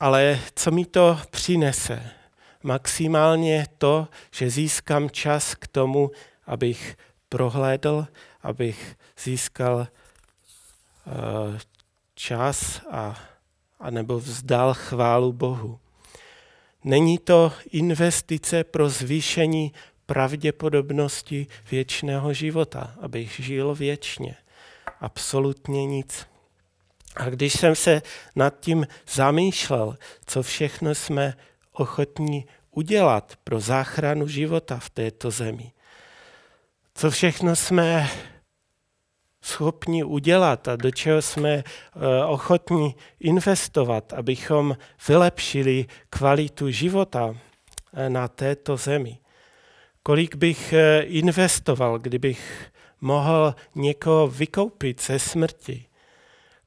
Ale 0.00 0.40
co 0.54 0.70
mi 0.70 0.84
to 0.84 1.18
přinese? 1.30 2.10
Maximálně 2.62 3.66
to, 3.78 4.08
že 4.30 4.50
získám 4.50 5.10
čas 5.10 5.54
k 5.54 5.66
tomu, 5.66 6.10
abych 6.46 6.96
prohlédl, 7.28 8.06
abych 8.42 8.96
získal 9.18 9.76
uh, 9.76 11.58
čas 12.22 12.80
a, 12.90 13.18
a 13.80 13.90
nebo 13.90 14.18
vzdal 14.18 14.74
chválu 14.74 15.32
Bohu. 15.32 15.78
Není 16.84 17.18
to 17.18 17.52
investice 17.70 18.64
pro 18.64 18.88
zvýšení 18.88 19.72
pravděpodobnosti 20.06 21.46
věčného 21.70 22.32
života, 22.32 22.94
abych 23.00 23.40
žil 23.40 23.74
věčně. 23.74 24.36
Absolutně 25.00 25.86
nic. 25.86 26.26
A 27.16 27.30
když 27.30 27.52
jsem 27.52 27.74
se 27.74 28.02
nad 28.36 28.60
tím 28.60 28.86
zamýšlel, 29.08 29.98
co 30.26 30.42
všechno 30.42 30.94
jsme 30.94 31.34
ochotní 31.72 32.46
udělat 32.70 33.36
pro 33.44 33.60
záchranu 33.60 34.28
života 34.28 34.78
v 34.78 34.90
této 34.90 35.30
zemi, 35.30 35.72
co 36.94 37.10
všechno 37.10 37.56
jsme 37.56 38.10
schopni 39.42 40.04
udělat 40.04 40.68
a 40.68 40.76
do 40.76 40.90
čeho 40.90 41.22
jsme 41.22 41.50
eh, 41.50 41.64
ochotní 42.26 42.94
investovat, 43.20 44.12
abychom 44.12 44.76
vylepšili 45.08 45.86
kvalitu 46.10 46.70
života 46.70 47.34
eh, 47.94 48.10
na 48.10 48.28
této 48.28 48.76
zemi. 48.76 49.18
Kolik 50.02 50.34
bych 50.34 50.72
eh, 50.72 51.00
investoval, 51.00 51.98
kdybych 51.98 52.70
mohl 53.00 53.54
někoho 53.74 54.28
vykoupit 54.28 55.02
ze 55.02 55.18
smrti? 55.18 55.86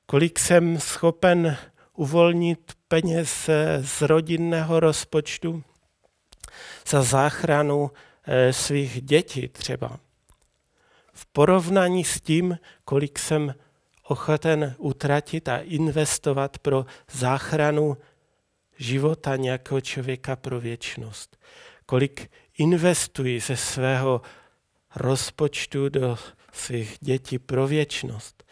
Kolik 0.05 0.39
jsem 0.39 0.79
schopen 0.79 1.57
uvolnit 1.93 2.71
peněz 2.87 3.49
z 3.81 4.01
rodinného 4.01 4.79
rozpočtu 4.79 5.63
za 6.87 7.03
záchranu 7.03 7.91
svých 8.51 9.01
dětí 9.01 9.47
třeba? 9.47 9.99
V 11.15 11.25
porovnání 11.25 12.03
s 12.03 12.21
tím, 12.21 12.57
kolik 12.85 13.19
jsem 13.19 13.55
ochoten 14.03 14.75
utratit 14.77 15.49
a 15.49 15.57
investovat 15.57 16.59
pro 16.59 16.85
záchranu 17.11 17.97
života 18.77 19.35
nějakého 19.35 19.81
člověka 19.81 20.35
pro 20.35 20.59
věčnost. 20.59 21.37
Kolik 21.85 22.31
investuji 22.57 23.39
ze 23.39 23.57
svého 23.57 24.21
rozpočtu 24.95 25.89
do 25.89 26.17
svých 26.51 26.97
dětí 27.01 27.39
pro 27.39 27.67
věčnost. 27.67 28.43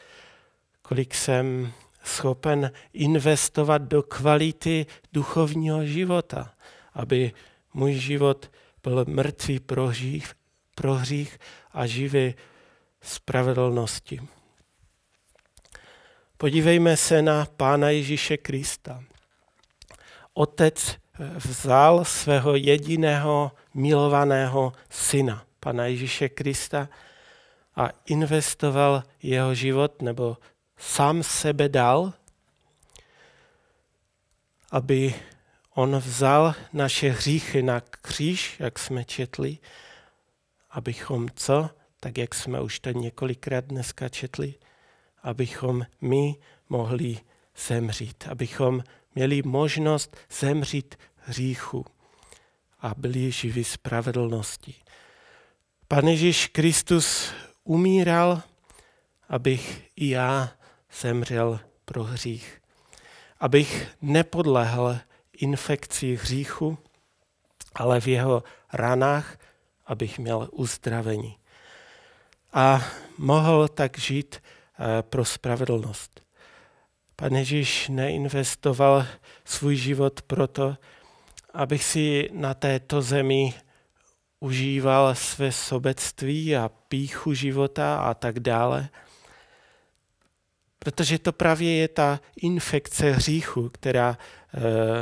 Kolik 0.81 1.15
jsem 1.15 1.73
schopen 2.03 2.71
investovat 2.93 3.81
do 3.81 4.03
kvality 4.03 4.85
duchovního 5.13 5.85
života, 5.85 6.53
aby 6.93 7.31
můj 7.73 7.93
život 7.93 8.51
byl 8.83 9.05
mrtvý 9.07 9.59
pro 9.59 9.87
hřích, 9.87 10.33
pro 10.75 10.93
hřích 10.93 11.39
a 11.71 11.87
živý 11.87 12.35
spravedlnosti. 13.03 14.21
Podívejme 16.37 16.97
se 16.97 17.21
na 17.21 17.45
Pána 17.45 17.89
Ježíše 17.89 18.37
Krista. 18.37 19.03
Otec 20.33 20.97
vzal 21.35 22.05
svého 22.05 22.55
jediného 22.55 23.51
milovaného 23.73 24.73
syna, 24.89 25.45
Pana 25.59 25.85
Ježíše 25.85 26.29
Krista, 26.29 26.89
a 27.75 27.89
investoval 28.05 29.03
jeho 29.23 29.55
život, 29.55 30.01
nebo 30.01 30.37
sám 30.77 31.23
sebe 31.23 31.69
dal, 31.69 32.13
aby 34.71 35.15
on 35.73 35.97
vzal 35.97 36.55
naše 36.73 37.09
hříchy 37.09 37.63
na 37.63 37.81
kříž, 37.81 38.59
jak 38.59 38.79
jsme 38.79 39.05
četli, 39.05 39.57
abychom 40.71 41.29
co? 41.35 41.69
Tak 42.03 42.17
jak 42.17 42.35
jsme 42.35 42.61
už 42.61 42.79
to 42.79 42.91
několikrát 42.91 43.65
dneska 43.65 44.09
četli, 44.09 44.53
abychom 45.21 45.85
my 46.01 46.35
mohli 46.69 47.17
zemřít, 47.67 48.27
abychom 48.29 48.83
měli 49.15 49.41
možnost 49.41 50.17
zemřít 50.39 50.95
hříchu 51.15 51.85
a 52.79 52.93
byli 52.97 53.31
živí 53.31 53.63
spravedlnosti. 53.63 54.75
Pane 55.87 56.11
Ježíš 56.11 56.47
Kristus 56.47 57.31
umíral, 57.63 58.41
abych 59.29 59.89
i 59.95 60.09
já 60.09 60.51
zemřel 61.01 61.59
pro 61.85 62.03
hřích. 62.03 62.61
Abych 63.39 63.87
nepodlehl 64.01 64.97
infekci 65.37 66.15
hříchu, 66.15 66.77
ale 67.75 68.01
v 68.01 68.07
jeho 68.07 68.43
ranách, 68.73 69.37
abych 69.85 70.19
měl 70.19 70.49
uzdravení. 70.51 71.37
A 72.53 72.81
mohl 73.17 73.67
tak 73.67 73.97
žít 73.97 74.35
eh, 74.39 75.03
pro 75.03 75.25
spravedlnost. 75.25 76.21
Pane 77.15 77.39
Ježíš 77.39 77.89
neinvestoval 77.89 79.05
svůj 79.45 79.75
život 79.75 80.21
proto, 80.21 80.77
abych 81.53 81.83
si 81.83 82.29
na 82.33 82.53
této 82.53 83.01
zemi 83.01 83.53
užíval 84.39 85.15
své 85.15 85.51
sobectví 85.51 86.55
a 86.55 86.69
píchu 86.87 87.33
života 87.33 87.97
a 87.97 88.13
tak 88.13 88.39
dále. 88.39 88.89
Protože 90.79 91.19
to 91.19 91.31
právě 91.31 91.75
je 91.75 91.87
ta 91.87 92.19
infekce 92.35 93.11
hříchu, 93.11 93.69
která, 93.69 94.17
eh, 94.53 94.59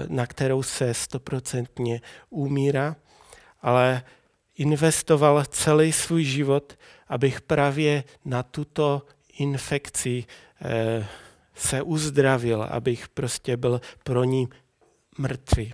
na 0.08 0.28
kterou 0.28 0.64
se 0.64 0.94
stoprocentně 0.94 2.02
umírá, 2.30 2.96
ale 3.62 4.04
investoval 4.56 5.46
celý 5.46 5.92
svůj 5.92 6.24
život, 6.24 6.78
abych 7.12 7.42
právě 7.42 8.04
na 8.26 8.44
tuto 8.44 9.02
infekci 9.38 10.26
eh, 10.62 11.08
se 11.56 11.82
uzdravil, 11.82 12.64
abych 12.64 13.10
prostě 13.10 13.58
byl 13.58 13.82
pro 14.04 14.24
ní 14.24 14.50
mrtvý. 15.18 15.74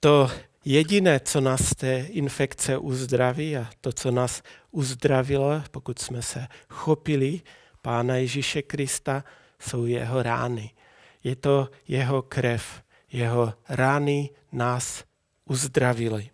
To 0.00 0.30
jediné, 0.64 1.20
co 1.20 1.40
nás 1.40 1.74
té 1.74 1.98
infekce 2.00 2.78
uzdraví 2.78 3.56
a 3.56 3.70
to, 3.80 3.92
co 3.92 4.10
nás 4.10 4.42
uzdravilo, 4.70 5.62
pokud 5.70 5.98
jsme 5.98 6.22
se 6.22 6.46
chopili 6.68 7.40
Pána 7.82 8.16
Ježíše 8.16 8.62
Krista, 8.62 9.24
jsou 9.60 9.86
jeho 9.86 10.22
rány. 10.22 10.70
Je 11.24 11.36
to 11.36 11.68
jeho 11.88 12.22
krev. 12.22 12.82
Jeho 13.12 13.54
rány 13.68 14.30
nás 14.52 15.04
uzdravily. 15.44 16.30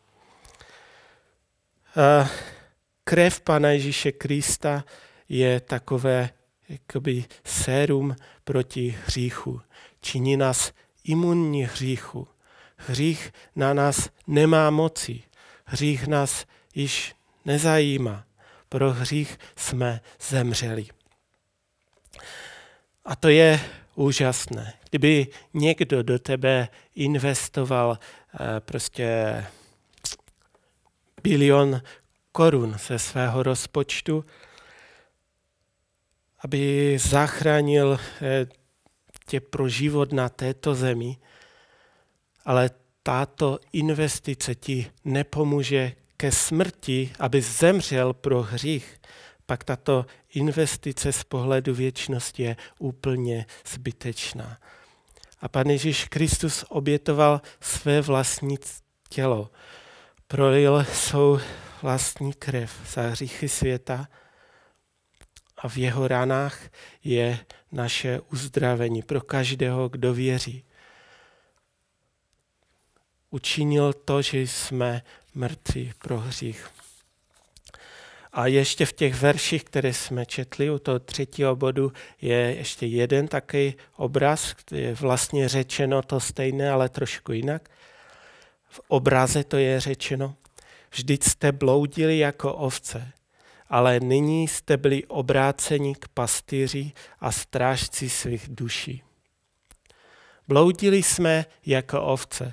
Krev 3.04 3.40
Pána 3.40 3.70
Ježíše 3.70 4.12
Krista 4.12 4.84
je 5.28 5.60
takové 5.60 6.30
jakoby 6.68 7.24
sérum 7.44 8.16
proti 8.44 8.98
hříchu. 9.06 9.60
Činí 10.00 10.36
nás 10.36 10.72
imunní 11.04 11.64
hříchu. 11.64 12.28
Hřích 12.76 13.32
na 13.56 13.74
nás 13.74 14.08
nemá 14.26 14.70
moci. 14.70 15.22
Hřích 15.64 16.06
nás 16.06 16.46
již 16.74 17.14
nezajímá. 17.44 18.24
Pro 18.68 18.92
hřích 18.92 19.38
jsme 19.56 20.00
zemřeli. 20.30 20.86
A 23.04 23.16
to 23.16 23.28
je 23.28 23.60
úžasné. 23.94 24.72
Kdyby 24.90 25.26
někdo 25.54 26.02
do 26.02 26.18
tebe 26.18 26.68
investoval 26.94 27.98
eh, 27.98 28.60
prostě 28.60 29.44
bilion 31.24 31.80
korun 32.32 32.76
ze 32.86 32.98
svého 32.98 33.42
rozpočtu, 33.42 34.24
aby 36.38 36.96
zachránil 37.00 37.98
eh, 38.20 38.46
tě 39.26 39.40
pro 39.40 39.68
život 39.68 40.12
na 40.12 40.28
této 40.28 40.74
zemi, 40.74 41.16
ale 42.44 42.70
tato 43.02 43.58
investice 43.72 44.54
ti 44.54 44.90
nepomůže 45.04 45.92
ke 46.16 46.32
smrti, 46.32 47.12
aby 47.18 47.42
zemřel 47.42 48.12
pro 48.12 48.42
hřích, 48.42 49.00
pak 49.46 49.64
tato 49.64 50.06
investice 50.34 51.12
z 51.12 51.24
pohledu 51.24 51.74
věčnosti 51.74 52.42
je 52.42 52.56
úplně 52.78 53.46
zbytečná. 53.66 54.58
A 55.40 55.48
Pan 55.48 55.70
Ježíš 55.70 56.04
Kristus 56.04 56.64
obětoval 56.68 57.40
své 57.60 58.00
vlastní 58.00 58.58
tělo. 59.08 59.50
Prolil 60.26 60.84
svou 60.84 61.38
vlastní 61.82 62.32
krev 62.32 62.72
za 62.92 63.02
hříchy 63.02 63.48
světa 63.48 64.08
a 65.56 65.68
v 65.68 65.76
jeho 65.76 66.08
ranách 66.08 66.58
je 67.04 67.38
naše 67.72 68.20
uzdravení 68.20 69.02
pro 69.02 69.20
každého, 69.20 69.88
kdo 69.88 70.14
věří. 70.14 70.64
Učinil 73.30 73.92
to, 73.92 74.22
že 74.22 74.38
jsme 74.38 75.02
mrtví 75.34 75.92
pro 75.98 76.18
hřích. 76.18 76.68
A 78.32 78.46
ještě 78.46 78.86
v 78.86 78.92
těch 78.92 79.14
verších, 79.14 79.64
které 79.64 79.94
jsme 79.94 80.26
četli 80.26 80.70
u 80.70 80.78
toho 80.78 80.98
třetího 80.98 81.56
bodu, 81.56 81.92
je 82.20 82.36
ještě 82.36 82.86
jeden 82.86 83.28
takový 83.28 83.74
obraz, 83.96 84.54
který 84.54 84.82
je 84.82 84.94
vlastně 84.94 85.48
řečeno 85.48 86.02
to 86.02 86.20
stejné, 86.20 86.70
ale 86.70 86.88
trošku 86.88 87.32
jinak. 87.32 87.70
V 88.74 88.80
obraze 88.88 89.44
to 89.44 89.56
je 89.56 89.80
řečeno. 89.80 90.34
Vždyť 90.90 91.24
jste 91.24 91.52
bloudili 91.52 92.18
jako 92.18 92.54
ovce, 92.54 93.12
ale 93.68 94.00
nyní 94.00 94.48
jste 94.48 94.76
byli 94.76 95.04
obráceni 95.04 95.94
k 95.94 96.08
pastýři 96.08 96.92
a 97.20 97.32
strážci 97.32 98.10
svých 98.10 98.48
duší. 98.48 99.02
Bloudili 100.48 101.02
jsme 101.02 101.44
jako 101.66 102.02
ovce, 102.02 102.52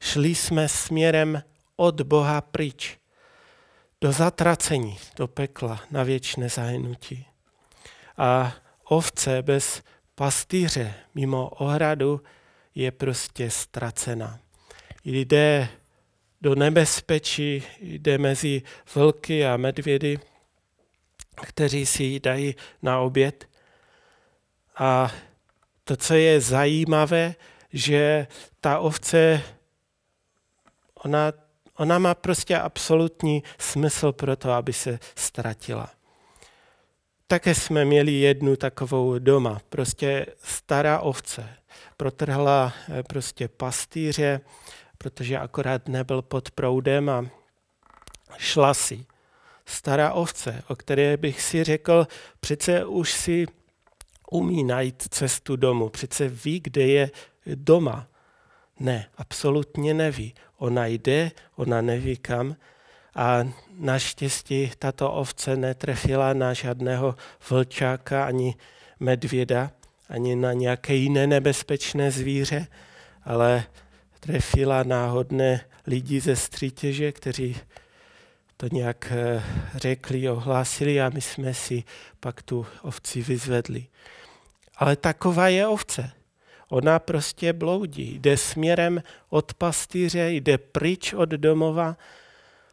šli 0.00 0.34
jsme 0.34 0.68
směrem 0.68 1.42
od 1.76 2.00
Boha 2.00 2.40
pryč, 2.40 2.98
do 4.00 4.12
zatracení, 4.12 4.98
do 5.16 5.28
pekla, 5.28 5.80
na 5.90 6.02
věčné 6.02 6.48
zahynutí. 6.48 7.26
A 8.18 8.52
ovce 8.84 9.42
bez 9.42 9.82
pastýře 10.14 10.94
mimo 11.14 11.48
ohradu 11.48 12.20
je 12.74 12.90
prostě 12.90 13.50
ztracena. 13.50 14.38
Jde 15.04 15.68
do 16.40 16.54
nebezpečí, 16.54 17.62
jde 17.80 18.18
mezi 18.18 18.62
vlky 18.94 19.46
a 19.46 19.56
medvědy, 19.56 20.18
kteří 21.42 21.86
si 21.86 22.04
ji 22.04 22.20
dají 22.20 22.54
na 22.82 23.00
oběd. 23.00 23.48
A 24.76 25.12
to, 25.84 25.96
co 25.96 26.14
je 26.14 26.40
zajímavé, 26.40 27.34
že 27.72 28.26
ta 28.60 28.78
ovce, 28.78 29.42
ona 30.94 31.32
Ona 31.80 31.98
má 31.98 32.14
prostě 32.14 32.58
absolutní 32.58 33.42
smysl 33.58 34.12
pro 34.12 34.36
to, 34.36 34.52
aby 34.52 34.72
se 34.72 34.98
ztratila. 35.16 35.90
Také 37.26 37.54
jsme 37.54 37.84
měli 37.84 38.12
jednu 38.12 38.56
takovou 38.56 39.18
doma, 39.18 39.60
prostě 39.68 40.26
stará 40.42 41.00
ovce. 41.00 41.48
Protrhla 41.96 42.72
eh, 42.88 43.02
prostě 43.02 43.48
pastýře, 43.48 44.40
protože 45.02 45.38
akorát 45.38 45.88
nebyl 45.88 46.22
pod 46.22 46.50
proudem 46.50 47.10
a 47.10 47.26
šla 48.36 48.74
si. 48.74 49.06
Stará 49.66 50.12
ovce, 50.12 50.62
o 50.68 50.76
které 50.76 51.16
bych 51.16 51.42
si 51.42 51.64
řekl, 51.64 52.06
přece 52.40 52.84
už 52.84 53.12
si 53.12 53.46
umí 54.30 54.64
najít 54.64 55.02
cestu 55.10 55.56
domů, 55.56 55.88
přece 55.88 56.28
ví, 56.28 56.60
kde 56.60 56.82
je 56.82 57.10
doma. 57.54 58.06
Ne, 58.80 59.08
absolutně 59.16 59.94
neví. 59.94 60.34
Ona 60.58 60.86
jde, 60.86 61.30
ona 61.56 61.80
neví 61.80 62.16
kam 62.16 62.56
a 63.14 63.44
naštěstí 63.78 64.72
tato 64.78 65.12
ovce 65.12 65.56
netrefila 65.56 66.32
na 66.32 66.52
žádného 66.52 67.14
vlčáka 67.50 68.24
ani 68.24 68.54
medvěda, 69.00 69.70
ani 70.08 70.36
na 70.36 70.52
nějaké 70.52 70.94
jiné 70.94 71.26
nebezpečné 71.26 72.10
zvíře, 72.10 72.66
ale 73.24 73.64
trefila 74.20 74.82
náhodné 74.82 75.64
lidi 75.86 76.20
ze 76.20 76.36
střítěže, 76.36 77.12
kteří 77.12 77.56
to 78.56 78.66
nějak 78.72 79.12
eh, 79.16 79.42
řekli, 79.74 80.30
ohlásili 80.30 81.00
a 81.00 81.08
my 81.08 81.20
jsme 81.20 81.54
si 81.54 81.84
pak 82.20 82.42
tu 82.42 82.66
ovci 82.82 83.22
vyzvedli. 83.22 83.86
Ale 84.76 84.96
taková 84.96 85.48
je 85.48 85.66
ovce. 85.66 86.10
Ona 86.68 86.98
prostě 86.98 87.52
bloudí, 87.52 88.18
jde 88.18 88.36
směrem 88.36 89.02
od 89.28 89.54
pastýře, 89.54 90.30
jde 90.30 90.58
pryč 90.58 91.12
od 91.12 91.28
domova 91.28 91.96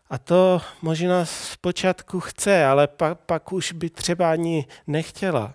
a 0.09 0.17
to 0.17 0.61
možná 0.81 1.25
zpočátku 1.25 2.19
chce, 2.19 2.65
ale 2.65 2.87
pak, 2.87 3.19
pak 3.19 3.51
už 3.51 3.71
by 3.71 3.89
třeba 3.89 4.31
ani 4.31 4.65
nechtěla. 4.87 5.53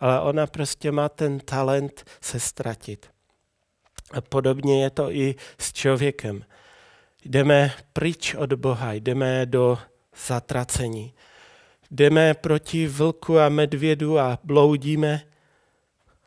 Ale 0.00 0.20
ona 0.20 0.46
prostě 0.46 0.92
má 0.92 1.08
ten 1.08 1.40
talent 1.40 2.04
se 2.20 2.40
ztratit. 2.40 3.11
A 4.12 4.20
podobně 4.20 4.82
je 4.82 4.90
to 4.90 5.10
i 5.10 5.34
s 5.58 5.72
člověkem. 5.72 6.44
Jdeme 7.24 7.72
pryč 7.92 8.34
od 8.34 8.52
Boha, 8.52 8.92
jdeme 8.92 9.46
do 9.46 9.78
zatracení. 10.26 11.14
Jdeme 11.90 12.34
proti 12.34 12.86
vlku 12.86 13.38
a 13.38 13.48
medvědu 13.48 14.18
a 14.18 14.38
bloudíme 14.44 15.22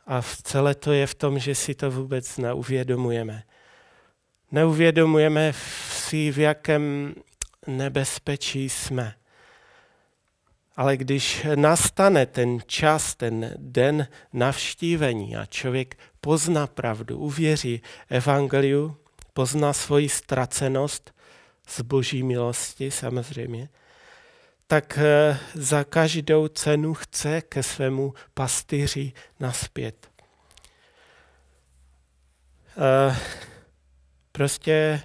a 0.08 0.22
celé 0.44 0.76
to 0.76 0.92
je 0.92 1.08
v 1.08 1.16
tom, 1.16 1.40
že 1.40 1.56
si 1.56 1.76
to 1.76 1.92
vůbec 1.92 2.38
neuvědomujeme. 2.38 3.44
Neuvědomujeme 4.52 5.54
si, 5.90 6.32
v 6.32 6.38
jakém 6.38 7.16
nebezpečí 7.68 8.70
jsme. 8.70 9.14
Ale 10.76 10.98
když 10.98 11.48
nastane 11.56 12.26
ten 12.26 12.60
čas, 12.66 13.16
ten 13.16 13.54
den 13.58 14.08
navštívení 14.34 15.36
a 15.36 15.46
člověk 15.46 15.98
pozná 16.26 16.68
pravdu, 16.68 17.18
uvěří 17.18 17.82
evangeliu, 18.10 18.98
pozná 19.34 19.74
svoji 19.74 20.10
ztracenost 20.10 21.14
z 21.68 21.82
boží 21.82 22.24
milosti 22.24 22.92
samozřejmě, 22.92 23.70
tak 24.68 24.98
eh, 24.98 25.40
za 25.54 25.84
každou 25.84 26.48
cenu 26.48 26.94
chce 26.94 27.42
ke 27.42 27.64
svému 27.64 28.14
pastýři 28.34 29.14
naspět. 29.40 30.10
Eh, 32.78 33.18
prostě 34.32 35.02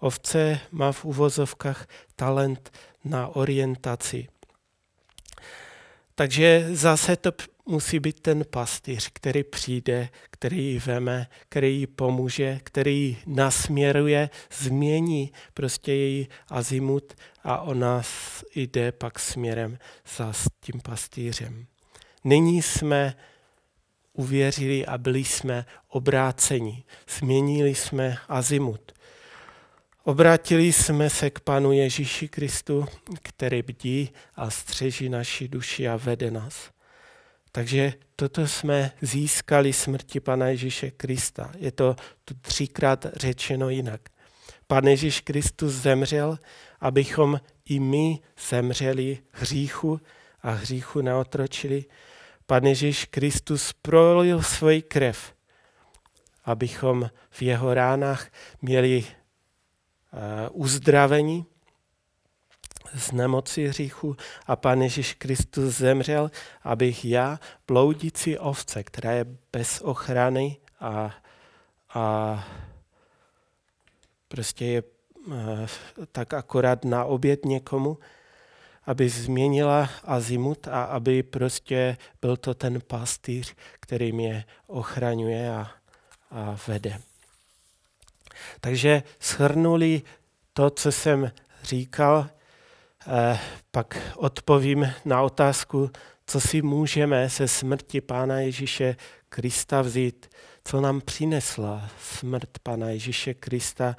ovce 0.00 0.60
má 0.70 0.92
v 0.92 1.04
uvozovkách 1.04 1.86
talent 2.16 2.72
na 3.04 3.28
orientaci. 3.28 4.28
Takže 6.14 6.68
zase 6.72 7.16
to 7.16 7.32
musí 7.66 8.00
být 8.00 8.20
ten 8.20 8.44
pastýř, 8.50 9.10
který 9.12 9.44
přijde, 9.44 10.08
který 10.30 10.72
ji 10.72 10.78
veme, 10.78 11.26
který 11.48 11.80
ji 11.80 11.86
pomůže, 11.86 12.60
který 12.64 13.00
ji 13.00 13.16
nasměruje, 13.26 14.30
změní 14.58 15.32
prostě 15.54 15.92
její 15.92 16.28
azimut 16.48 17.14
a 17.44 17.60
ona 17.60 18.02
jde 18.54 18.92
pak 18.92 19.18
směrem 19.18 19.78
za 20.16 20.32
tím 20.60 20.80
pastýřem. 20.80 21.66
Nyní 22.24 22.62
jsme 22.62 23.14
uvěřili 24.12 24.86
a 24.86 24.98
byli 24.98 25.24
jsme 25.24 25.66
obráceni. 25.88 26.84
Změnili 27.18 27.74
jsme 27.74 28.18
azimut. 28.28 28.92
Obrátili 30.04 30.72
jsme 30.72 31.10
se 31.10 31.30
k 31.30 31.40
Panu 31.40 31.72
Ježíši 31.72 32.28
Kristu, 32.28 32.86
který 33.22 33.62
bdí 33.62 34.10
a 34.34 34.50
střeží 34.50 35.08
naši 35.08 35.48
duši 35.48 35.88
a 35.88 35.96
vede 35.96 36.30
nás. 36.30 36.73
Takže 37.56 37.92
toto 38.16 38.46
jsme 38.46 38.92
získali 39.02 39.72
smrti 39.72 40.20
Pana 40.20 40.46
Ježíše 40.46 40.90
Krista. 40.90 41.52
Je 41.58 41.72
to 41.72 41.96
tu 42.24 42.34
třikrát 42.40 43.06
řečeno 43.16 43.68
jinak. 43.68 44.00
Pan 44.66 44.86
Ježíš 44.86 45.20
Kristus 45.20 45.72
zemřel, 45.72 46.38
abychom 46.80 47.40
i 47.64 47.80
my 47.80 48.18
zemřeli 48.48 49.18
hříchu 49.30 50.00
a 50.42 50.50
hříchu 50.50 51.00
neotročili. 51.00 51.84
Pan 52.46 52.64
Ježíš 52.64 53.04
Kristus 53.04 53.72
prolil 53.82 54.42
svoji 54.42 54.82
krev, 54.82 55.34
abychom 56.44 57.10
v 57.30 57.42
jeho 57.42 57.74
ránách 57.74 58.30
měli 58.62 59.04
Eh, 60.16 60.48
uzdravení 60.52 61.46
z 62.94 63.12
nemoci 63.12 63.68
hříchu 63.68 64.16
a 64.46 64.56
Pán 64.56 64.82
Ježíš 64.82 65.14
Kristus 65.14 65.74
zemřel, 65.74 66.30
abych 66.62 67.04
já, 67.04 67.40
bloudící 67.66 68.38
ovce, 68.38 68.84
která 68.84 69.12
je 69.12 69.26
bez 69.52 69.80
ochrany 69.80 70.56
a, 70.80 71.14
a 71.94 72.44
prostě 74.28 74.64
je 74.64 74.82
eh, 75.32 75.66
tak 76.12 76.34
akorát 76.34 76.84
na 76.84 77.04
oběd 77.04 77.44
někomu, 77.44 77.98
aby 78.86 79.08
změnila 79.08 79.90
azimut 80.04 80.68
a 80.68 80.84
aby 80.84 81.22
prostě 81.22 81.96
byl 82.20 82.36
to 82.36 82.54
ten 82.54 82.80
pastýř, 82.86 83.54
který 83.80 84.12
mě 84.12 84.44
ochraňuje 84.66 85.50
a, 85.50 85.70
a 86.30 86.56
vede. 86.66 87.00
Takže 88.60 89.02
shrnuli 89.20 90.02
to, 90.52 90.70
co 90.70 90.92
jsem 90.92 91.32
říkal, 91.62 92.28
pak 93.70 94.12
odpovím 94.16 94.92
na 95.04 95.22
otázku, 95.22 95.90
co 96.26 96.40
si 96.40 96.62
můžeme 96.62 97.30
se 97.30 97.48
smrti 97.48 98.00
Pána 98.00 98.40
Ježíše 98.40 98.96
Krista 99.28 99.82
vzít, 99.82 100.30
co 100.64 100.80
nám 100.80 101.00
přinesla 101.00 101.90
smrt 102.00 102.58
Pána 102.62 102.90
Ježíše 102.90 103.34
Krista, 103.34 103.96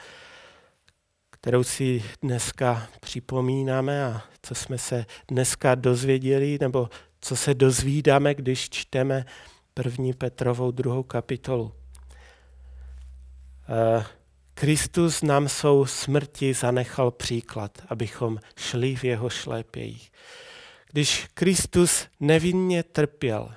kterou 1.31 1.63
si 1.63 2.03
dneska 2.21 2.87
připomínáme 3.01 4.05
a 4.05 4.21
co 4.41 4.55
jsme 4.55 4.77
se 4.77 5.05
dneska 5.27 5.75
dozvěděli, 5.75 6.57
nebo 6.61 6.89
co 7.21 7.35
se 7.35 7.53
dozvídáme, 7.53 8.33
když 8.33 8.69
čteme 8.69 9.25
první 9.73 10.13
Petrovou 10.13 10.71
druhou 10.71 11.03
kapitolu. 11.03 11.71
Eh, 13.69 14.05
Kristus 14.57 15.21
nám 15.21 15.49
svou 15.49 15.85
smrti 15.85 16.53
zanechal 16.53 17.11
příklad, 17.11 17.77
abychom 17.87 18.39
šli 18.57 18.95
v 18.95 19.03
jeho 19.03 19.29
šlépějích. 19.29 20.11
Když 20.91 21.27
Kristus 21.33 22.07
nevinně 22.19 22.83
trpěl, 22.83 23.53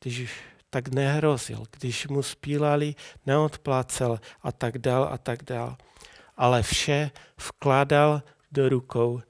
když 0.00 0.32
tak 0.70 0.88
nehrozil, 0.88 1.64
když 1.78 2.08
mu 2.08 2.22
spílali, 2.22 2.94
neodplácel 3.26 4.20
a 4.42 4.52
tak 4.52 4.78
dál 4.78 5.08
a 5.12 5.18
tak 5.18 5.42
dál. 5.42 5.76
Ale 6.36 6.62
vše 6.62 7.10
vkládal 7.48 8.22
do 8.52 8.68
rukou 8.68 9.20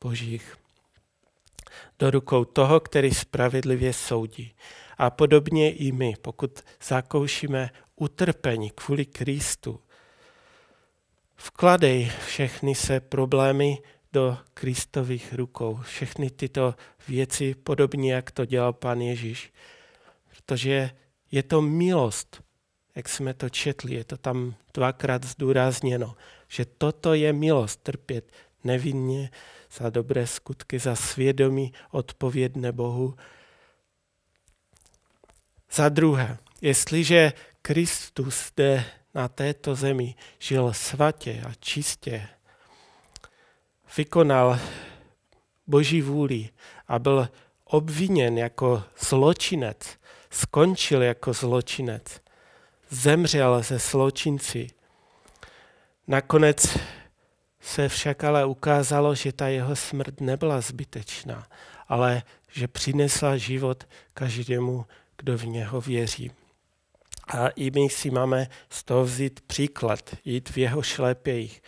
božích. 0.00 0.56
Do 1.98 2.10
rukou 2.10 2.44
toho, 2.44 2.80
který 2.80 3.14
spravedlivě 3.14 3.92
soudí. 3.92 4.54
A 4.98 5.10
podobně 5.10 5.72
i 5.72 5.92
my, 5.92 6.14
pokud 6.22 6.60
zakoušíme 6.82 7.70
utrpení 7.96 8.70
kvůli 8.70 9.06
Kristu, 9.06 9.80
Vkladej 11.42 12.12
všechny 12.26 12.74
se 12.74 13.00
problémy 13.00 13.78
do 14.12 14.38
Kristových 14.54 15.34
rukou. 15.34 15.80
Všechny 15.82 16.30
tyto 16.30 16.74
věci, 17.08 17.54
podobně 17.54 18.12
jak 18.14 18.30
to 18.30 18.44
dělal 18.44 18.72
pan 18.72 19.00
Ježíš. 19.00 19.52
Protože 20.28 20.90
je 21.30 21.42
to 21.42 21.62
milost, 21.62 22.42
jak 22.94 23.08
jsme 23.08 23.34
to 23.34 23.48
četli, 23.48 23.94
je 23.94 24.04
to 24.04 24.16
tam 24.16 24.54
dvakrát 24.74 25.24
zdůrazněno, 25.24 26.16
že 26.48 26.64
toto 26.64 27.14
je 27.14 27.32
milost, 27.32 27.80
trpět 27.82 28.32
nevinně 28.64 29.30
za 29.72 29.90
dobré 29.90 30.26
skutky, 30.26 30.78
za 30.78 30.96
svědomí 30.96 31.72
odpovědné 31.90 32.72
Bohu. 32.72 33.14
Za 35.72 35.88
druhé, 35.88 36.38
jestliže 36.60 37.32
Kristus 37.62 38.52
jde 38.56 38.99
na 39.14 39.28
této 39.28 39.74
zemi 39.74 40.14
žil 40.38 40.72
svatě 40.72 41.42
a 41.48 41.52
čistě, 41.60 42.28
vykonal 43.96 44.58
boží 45.66 46.02
vůli 46.02 46.48
a 46.88 46.98
byl 46.98 47.28
obviněn 47.64 48.38
jako 48.38 48.82
zločinec, 48.98 49.98
skončil 50.30 51.02
jako 51.02 51.32
zločinec, 51.32 52.20
zemřel 52.90 53.62
ze 53.62 53.78
zločinci. 53.78 54.70
Nakonec 56.06 56.78
se 57.60 57.88
však 57.88 58.24
ale 58.24 58.44
ukázalo, 58.44 59.14
že 59.14 59.32
ta 59.32 59.48
jeho 59.48 59.76
smrt 59.76 60.20
nebyla 60.20 60.60
zbytečná, 60.60 61.46
ale 61.88 62.22
že 62.52 62.68
přinesla 62.68 63.36
život 63.36 63.84
každému, 64.14 64.86
kdo 65.16 65.38
v 65.38 65.46
něho 65.46 65.80
věří. 65.80 66.30
A 67.34 67.48
i 67.48 67.70
my 67.70 67.88
si 67.88 68.10
máme 68.10 68.46
z 68.70 68.84
toho 68.84 69.04
vzít 69.04 69.40
příklad, 69.40 70.16
jít 70.24 70.50
v 70.50 70.58
jeho 70.58 70.82
šlépějích. 70.82 71.62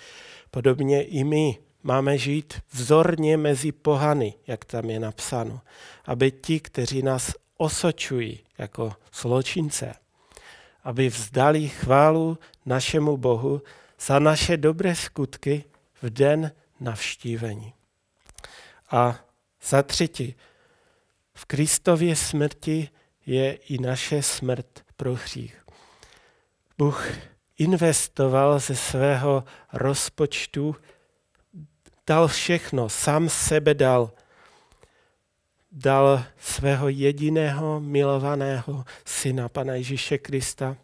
Podobně 0.51 1.03
i 1.03 1.25
my 1.25 1.59
máme 1.83 2.19
žít 2.19 2.55
vzorně 2.73 3.37
mezi 3.37 3.73
pohany, 3.73 4.35
jak 4.47 4.65
tam 4.65 4.91
je 4.91 5.01
napsáno, 5.01 5.61
aby 6.05 6.31
ti, 6.31 6.61
kteří 6.61 7.03
nás 7.03 7.33
osočují 7.57 8.41
jako 8.59 8.93
zločince, 9.21 9.95
aby 10.85 11.09
vzdali 11.09 11.69
chválu 11.69 12.39
našemu 12.67 13.17
Bohu 13.17 13.63
za 14.01 14.19
naše 14.19 14.57
dobré 14.57 14.95
skutky 14.95 15.65
v 16.03 16.11
den 16.11 16.53
navštívení. 16.81 17.75
A 18.91 19.19
za 19.63 19.83
třetí, 19.83 20.35
v 21.35 21.45
Kristově 21.45 22.17
smrti 22.17 22.89
je 23.27 23.53
i 23.53 23.79
naše 23.79 24.23
smrt 24.23 24.83
pro 25.03 25.15
hřích. 25.15 25.65
Bůh 26.79 27.07
investoval 27.59 28.59
ze 28.59 28.77
svého 28.77 29.45
rozpočtu, 29.73 30.77
dal 32.07 32.29
všechno, 32.29 32.89
sám 32.89 33.29
sebe 33.29 33.75
dal. 33.75 34.11
Dal 35.73 36.25
svého 36.39 36.89
jediného 36.89 37.81
milovaného 37.81 38.85
syna, 39.05 39.49
Pana 39.49 39.75
Ježíše 39.75 40.19
Krista, 40.19 40.77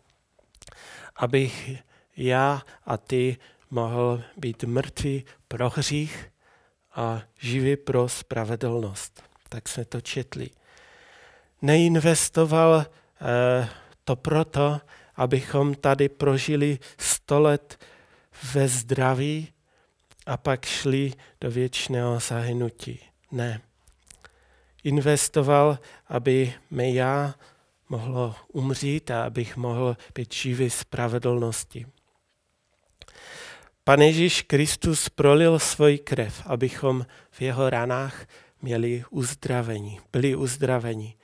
abych 1.16 1.70
já 2.16 2.62
a 2.86 2.96
ty 2.96 3.36
mohl 3.70 4.22
být 4.36 4.64
mrtvý 4.64 5.24
pro 5.48 5.70
hřích 5.70 6.30
a 6.94 7.22
živý 7.40 7.76
pro 7.76 8.08
spravedlnost. 8.08 9.22
Tak 9.48 9.68
jsme 9.68 9.84
to 9.84 10.00
četli. 10.00 10.50
Neinvestoval 11.62 12.86
eh, 13.20 13.68
to 14.08 14.16
proto, 14.16 14.80
abychom 15.16 15.74
tady 15.74 16.08
prožili 16.08 16.78
sto 16.98 17.40
let 17.40 17.84
ve 18.54 18.68
zdraví 18.68 19.48
a 20.26 20.36
pak 20.36 20.64
šli 20.64 21.12
do 21.40 21.50
věčného 21.50 22.20
zahynutí. 22.20 23.00
Ne. 23.32 23.60
Investoval, 24.84 25.78
aby 26.08 26.54
mě 26.70 26.92
já 26.92 27.34
mohlo 27.88 28.34
umřít 28.52 29.10
a 29.10 29.24
abych 29.24 29.56
mohl 29.56 29.96
být 30.14 30.34
živý 30.34 30.70
spravedlnosti. 30.70 31.86
Pan 33.84 34.00
Ježíš 34.00 34.42
Kristus 34.42 35.08
prolil 35.08 35.58
svůj 35.58 35.98
krev, 35.98 36.42
abychom 36.46 37.06
v 37.30 37.40
jeho 37.40 37.70
ranách 37.70 38.26
měli 38.62 39.04
uzdravení, 39.10 40.00
byli 40.12 40.36
uzdraveni. 40.36 41.14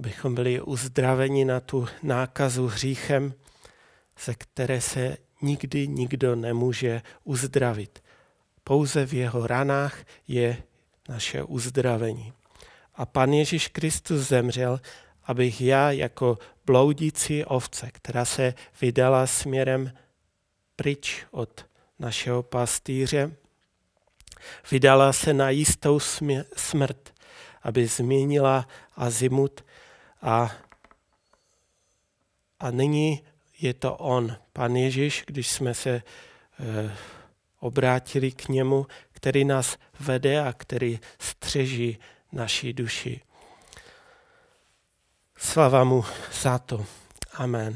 Abychom 0.00 0.34
byli 0.34 0.60
uzdraveni 0.60 1.44
na 1.44 1.60
tu 1.60 1.88
nákazu 2.02 2.66
hříchem, 2.66 3.34
ze 4.24 4.34
které 4.34 4.80
se 4.80 5.16
nikdy 5.42 5.88
nikdo 5.88 6.36
nemůže 6.36 7.02
uzdravit. 7.24 8.02
Pouze 8.64 9.06
v 9.06 9.14
jeho 9.14 9.46
ranách 9.46 10.04
je 10.28 10.62
naše 11.08 11.42
uzdravení. 11.42 12.32
A 12.94 13.06
pan 13.06 13.32
Ježíš 13.32 13.68
Kristus 13.68 14.28
zemřel, 14.28 14.80
abych 15.24 15.60
já 15.60 15.90
jako 15.90 16.38
bloudící 16.66 17.44
ovce, 17.44 17.90
která 17.92 18.24
se 18.24 18.54
vydala 18.80 19.26
směrem 19.26 19.92
pryč 20.76 21.24
od 21.30 21.66
našeho 21.98 22.42
pastýře, 22.42 23.32
vydala 24.70 25.12
se 25.12 25.34
na 25.34 25.50
jistou 25.50 26.00
smrt, 26.56 27.14
aby 27.62 27.86
změnila 27.86 28.68
azimut 28.96 29.64
a, 30.22 30.50
a 32.60 32.70
nyní 32.70 33.22
je 33.60 33.74
to 33.74 33.96
on, 33.96 34.36
pan 34.52 34.76
Ježíš, 34.76 35.24
když 35.26 35.48
jsme 35.48 35.74
se 35.74 35.90
e, 35.90 36.02
obrátili 37.60 38.32
k 38.32 38.48
němu, 38.48 38.86
který 39.12 39.44
nás 39.44 39.76
vede 40.00 40.40
a 40.40 40.52
který 40.52 41.00
střeží 41.18 41.98
naší 42.32 42.72
duši. 42.72 43.20
Slava 45.38 45.84
mu 45.84 46.04
za 46.42 46.58
to. 46.58 46.86
Amen. 47.34 47.74